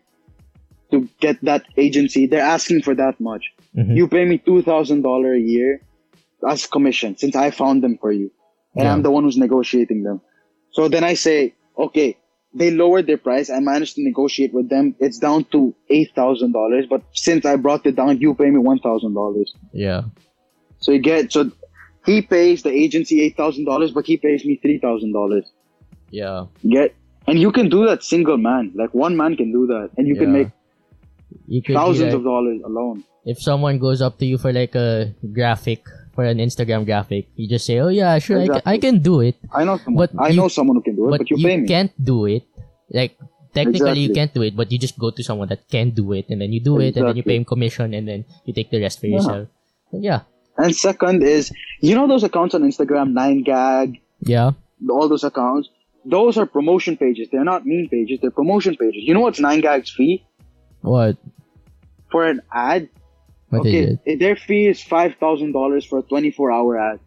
[0.91, 2.27] to get that agency.
[2.27, 3.43] They're asking for that much.
[3.75, 3.95] Mhm.
[3.95, 5.81] You pay me two thousand dollar a year
[6.47, 8.31] as commission, since I found them for you,
[8.75, 8.93] and Yeah.
[8.93, 10.21] I'm the one who's negotiating them.
[10.71, 12.15] So then I say, okay,
[12.53, 13.49] they lowered their price.
[13.49, 14.95] I managed to negotiate with them.
[14.99, 18.59] It's down to eight thousand dollars, but since I brought it down, you pay me
[18.59, 19.53] one thousand dollars.
[19.73, 20.03] Yeah.
[20.79, 21.51] So you get so
[22.05, 25.45] he pays the agency eight thousand dollars, but he pays me three thousand dollars.
[26.11, 26.45] Yeah.
[26.67, 26.95] Get
[27.27, 28.71] and you can do that single man.
[28.75, 30.47] Like one man can do that, and you can make
[31.47, 33.03] You could thousands like- of dollars alone.
[33.25, 35.83] if someone goes up to you for like a graphic
[36.15, 39.19] for an Instagram graphic, you just say, "Oh yeah, sure, I, can, I can do
[39.21, 40.07] it." I know someone.
[40.07, 41.67] But I you- know someone who can do it, but, but, you, you pay me.
[41.67, 42.43] can't do it.
[42.89, 43.17] Like
[43.53, 46.25] technically, you can't do it, but you just go to someone that can do it,
[46.29, 48.71] and then you do it, and then you pay him commission, and then you take
[48.71, 49.15] the rest for Yeah.
[49.15, 49.47] yourself.
[49.91, 50.21] And yeah,
[50.57, 51.51] And second is,
[51.81, 54.51] you know those accounts on Instagram, Nine Gag, yeah,
[54.89, 55.69] all those accounts.
[56.05, 57.27] Those are promotion pages.
[57.31, 58.19] They're not meme pages.
[58.21, 59.03] They're promotion pages.
[59.03, 60.23] You know what's Nine Gag's fee
[60.81, 61.17] what?
[62.11, 62.89] for an ad?
[63.49, 64.19] What okay, it?
[64.19, 66.99] their fee is five thousand dollars for a twenty-four hour ad.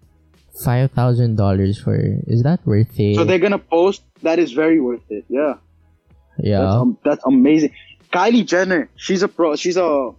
[0.65, 1.97] Five thousand dollars for
[2.27, 3.17] is that worth it?
[3.17, 4.03] So they're gonna post.
[4.23, 5.25] That is very worth it.
[5.29, 5.55] Yeah.
[6.37, 7.75] That's, yeah, um, that's amazing.
[8.13, 9.57] Kylie Jenner, she's a pro.
[9.57, 10.13] She's a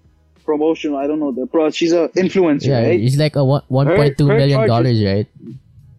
[0.45, 0.97] promotional.
[0.97, 1.71] I don't know the pro.
[1.71, 2.99] She's a influencer, yeah, right?
[3.01, 5.27] it's like a one one point two million dollars, right?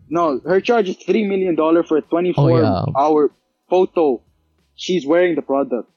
[0.09, 2.85] No, her charge is three million dollar for a twenty-four Oh, yeah.
[2.97, 3.31] hour
[3.69, 4.23] photo.
[4.77, 5.91] She's wearing the product.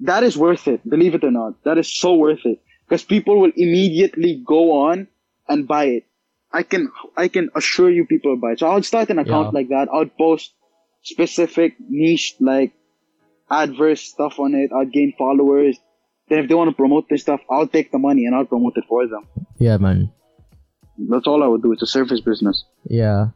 [0.00, 0.88] That is worth it.
[0.88, 2.60] Believe it or not, that is so worth it.
[2.88, 5.08] because people will immediately go on
[5.48, 6.04] and buy it.
[6.52, 6.82] I can
[7.16, 8.60] I can assure you people will buy it.
[8.60, 9.56] So I would start an account Yeah.
[9.58, 9.88] like that.
[9.92, 10.52] I would post
[11.02, 12.72] specific niche like
[13.50, 14.70] adverse stuff on it.
[14.72, 15.78] I'd gain followers.
[16.28, 18.76] Then if they want to promote this stuff, I'll take the money and I'll promote
[18.76, 19.26] it for them.
[19.58, 20.10] Yeah, man.
[20.98, 21.72] That's all I would do.
[21.72, 22.64] It's a service business.
[22.88, 23.28] Yeah.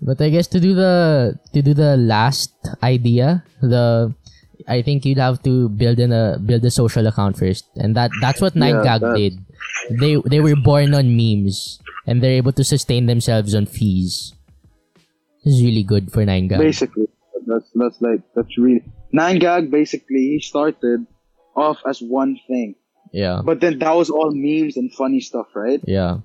[0.00, 2.50] But I guess to do the to do the last
[2.82, 4.12] idea, the
[4.68, 8.10] I think you'd have to build in a build a social account first, and that
[8.20, 9.38] that's what Nine Yeah, Gag did.
[10.00, 14.32] They they were born on memes, and they're able to sustain themselves on fees.
[15.44, 16.58] This is really good for Nine Gag.
[16.58, 17.08] Basically,
[17.46, 18.82] that's that's like that's really
[19.12, 19.70] nine gag.
[19.70, 21.06] Basically, he started
[21.56, 22.74] off as one thing,
[23.12, 25.80] Yeah, but then that was all memes and funny stuff, right?
[25.86, 26.18] yeah,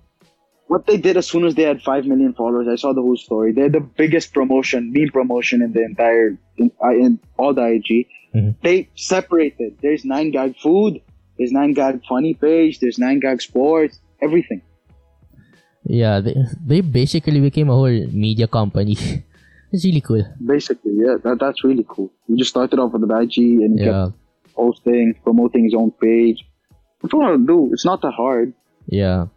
[0.68, 3.18] What they did as soon as they had five million followers, I saw the whole
[3.18, 3.52] story.
[3.52, 8.08] They're the biggest promotion, meme promotion in the entire in, in all the IG.
[8.36, 8.56] Mhm.
[8.62, 9.78] They separated.
[9.82, 11.02] There's nine gag food.
[11.38, 12.80] There's nine gag funny page.
[12.80, 14.00] There's nine gag sports.
[14.22, 14.62] Everything.
[15.86, 16.20] yeah.
[16.20, 18.98] They they basically became a whole media company.
[19.72, 20.24] it's really cool.
[20.44, 22.12] Basically, yeah, that, that's really cool.
[22.28, 24.10] He just started off with the IG and he kept Yeah,
[24.56, 26.46] posting, promoting his own page.
[27.02, 27.70] That's what I'll do.
[27.74, 28.54] It's not that hard.
[28.88, 29.28] yeah.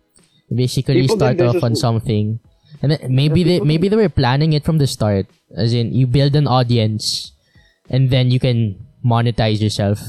[0.53, 2.41] Basically, People start off on something,
[2.83, 5.27] and then maybe they people maybe they were planning it from the start.
[5.55, 7.31] As in, you build an audience,
[7.91, 10.01] and then you can monetize yourself.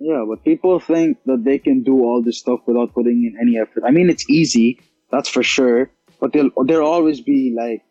[0.00, 3.58] Yeah, but people think that they can do all this stuff without putting in any
[3.58, 3.82] effort.
[3.84, 5.90] I mean, it's easy, that's for sure.
[6.20, 7.82] But there'll there'll always be like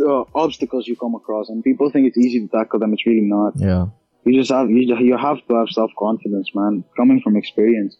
[0.00, 2.92] uh, obstacles you come across, and people think it's easy to tackle them.
[2.92, 3.54] It's really not.
[3.56, 3.86] Yeah,
[4.24, 6.84] You just have you, you have to have self confidence, man.
[6.96, 7.96] Coming from experience,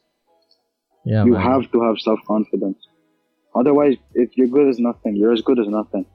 [1.05, 1.43] yeah, you man.
[1.43, 2.79] have to have self confidence.
[3.55, 6.07] Otherwise, if you're good as nothing, you're as good as nothing.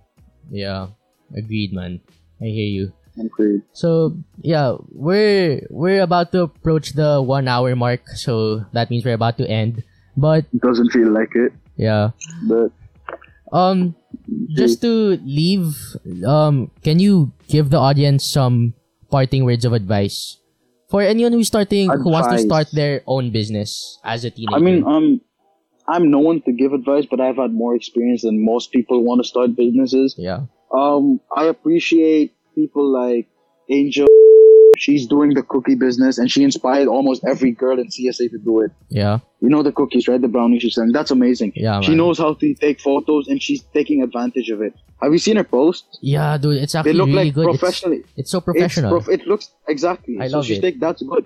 [0.49, 0.87] Yeah,
[1.35, 2.01] agreed, man.
[2.41, 2.93] I hear you.
[3.17, 3.61] Agreed.
[3.73, 9.15] So yeah, we're we're about to approach the one hour mark, so that means we're
[9.15, 9.83] about to end.
[10.17, 12.11] But It doesn't feel like it, yeah,
[12.47, 12.71] but
[13.51, 13.95] um,
[14.55, 15.75] just to leave,
[16.25, 18.73] um, can you give the audience some
[19.11, 20.39] parting words of advice
[20.89, 24.55] for anyone who's starting who wants to start their own business as a teenager?
[24.55, 25.21] I mean, um,
[25.87, 29.03] I'm no one to give advice, but I've had more experience than most people who
[29.05, 30.15] want to start businesses.
[30.17, 33.27] yeah, Um, I appreciate people like
[33.69, 34.07] Angel.
[34.77, 38.59] She's doing the cookie business, and she inspired almost every girl in CSA to do
[38.59, 38.71] it.
[38.89, 40.19] yeah, You know the cookies, right?
[40.21, 40.91] The brownies she's selling.
[40.91, 41.53] That's amazing.
[41.55, 41.97] Yeah, she man.
[41.99, 44.73] knows how to take photos, and she's taking advantage of it.
[45.01, 45.97] Have you seen her post?
[46.01, 46.57] yeah, dude.
[46.57, 47.47] It's They actually look really like good.
[47.57, 48.03] Professionally.
[48.17, 48.91] it's so It's professional.
[48.91, 50.17] prof- it looks exactly.
[50.19, 50.63] I so love she's it.
[50.65, 51.25] Like, that's good.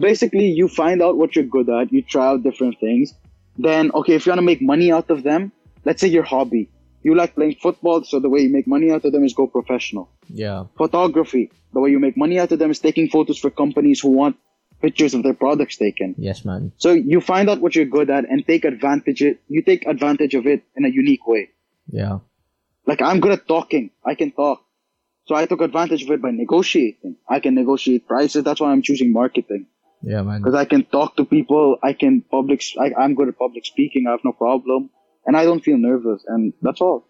[0.00, 1.92] Basically, you find out what you're good at.
[1.92, 3.14] You try out different things.
[3.56, 5.52] Then, okay, if you want to make money out of them,
[5.84, 6.68] let's say your hobby.
[7.02, 9.46] You like playing football, so the way you make money out of them is go
[9.46, 10.10] professional.
[10.28, 14.00] yeah, Photography, the way you make money out of them is taking photos for companies
[14.00, 14.36] who want
[14.82, 16.14] pictures of their products taken.
[16.18, 16.72] yes, man.
[16.76, 19.40] So you find out what you're good at and take advantage it.
[19.48, 21.50] You take advantage of it in a unique way.
[21.88, 22.18] Yeah,
[22.86, 23.90] Like I'm good at talking.
[24.04, 24.62] I can talk.
[25.26, 27.16] So I took advantage of it by negotiating.
[27.28, 28.42] I can negotiate prices.
[28.44, 29.66] That's why I'm choosing marketing
[30.02, 30.40] yeah, man.
[30.40, 31.76] because I can talk to people.
[31.82, 32.62] I can public.
[32.78, 34.06] I, I'm good at public speaking.
[34.06, 34.90] I have no problem,
[35.26, 36.24] and I don't feel nervous.
[36.26, 37.06] And that's all.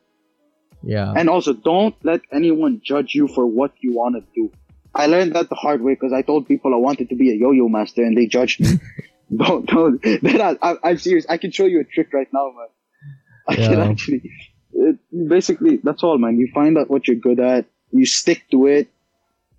[0.83, 4.51] Yeah, And also, don't let anyone judge you for what you want to do.
[4.95, 7.35] I learned that the hard way because I told people I wanted to be a
[7.35, 8.81] yo-yo master, and they judged me.
[9.37, 10.01] don't, don't.
[10.05, 11.27] I, I, I'm serious.
[11.29, 12.69] I can show you a trick right now, man.
[13.47, 13.91] I can Yeah.
[13.91, 14.31] actually.
[14.73, 14.97] It,
[15.29, 16.39] basically, that's all, man.
[16.39, 17.67] You find out what you're good at.
[17.93, 18.89] You stick to it.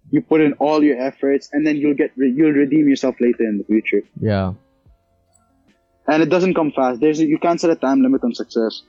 [0.09, 3.43] You put in all your efforts, and then you'll get re- you'll redeem yourself later
[3.43, 4.01] in the future.
[4.19, 4.53] yeah,
[6.11, 6.99] And it doesn't come fast.
[6.99, 8.83] There's you can't set a time limit on success.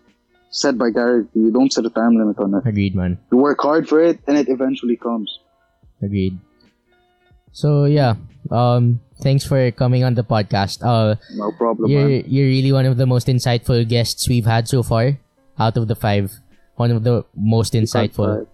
[0.50, 2.66] Set by Gary, you don't set a time limit on it.
[2.66, 3.16] agreed, man.
[3.30, 5.30] You work hard for it, and it eventually comes.
[6.02, 6.36] Agreed.
[7.52, 8.16] So yeah,
[8.50, 10.82] um, thanks for coming on the podcast.
[10.82, 12.24] Uh, No problem, you're man.
[12.26, 15.16] you're really one of the most insightful guests we've had so far.
[15.60, 16.32] Out of the five,
[16.76, 18.46] one of the most insightful.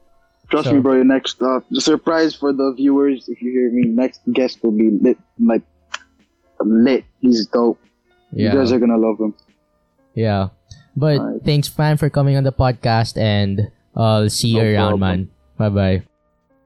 [0.51, 0.95] Trust So- me, bro.
[1.01, 4.77] Your next uh, the surprise for the viewers, if you hear me, next guest will
[4.77, 5.62] be lit, like
[6.61, 7.05] lit.
[7.21, 7.79] He's dope.
[8.33, 9.35] You guys are gonna love him.
[10.14, 10.49] yeah.
[10.97, 11.43] But Alright.
[11.45, 15.01] thanks, man, for coming on the podcast, and I'll see you No around, problem.
[15.01, 15.31] man.
[15.57, 16.03] Bye bye.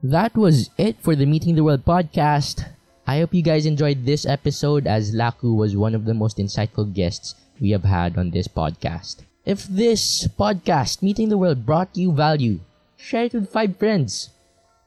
[0.03, 2.65] That was it for the Meeting the World podcast.
[3.07, 6.89] I hope you guys enjoyed this episode as Laku was one of the most insightful
[6.93, 9.21] guests we have had on this podcast.
[9.45, 12.61] If this podcast, Meeting the World, brought you value,
[12.97, 14.31] share it with five friends.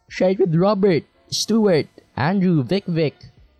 [0.09, 3.15] Share it with Robert, Stuart, Andrew, Vic Vic,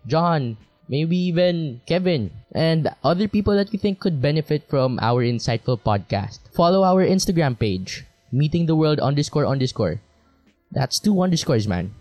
[0.06, 0.56] John,
[0.88, 6.40] maybe even Kevin, and other people that you think could benefit from our insightful podcast.
[6.56, 10.00] Follow our Instagram page, Meeting the World underscore underscore.
[10.72, 11.92] That's two underscores, man.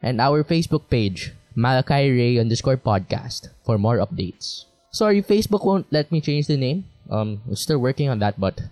[0.00, 4.64] And our Facebook page, Malachi Ray underscore podcast for more updates.
[4.94, 6.86] Sorry, Facebook won't let me change the name.
[7.10, 8.62] Um, we're still working on that, but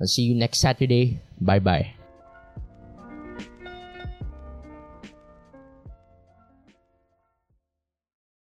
[0.00, 1.22] I'll see you next Saturday.
[1.40, 1.94] Bye bye.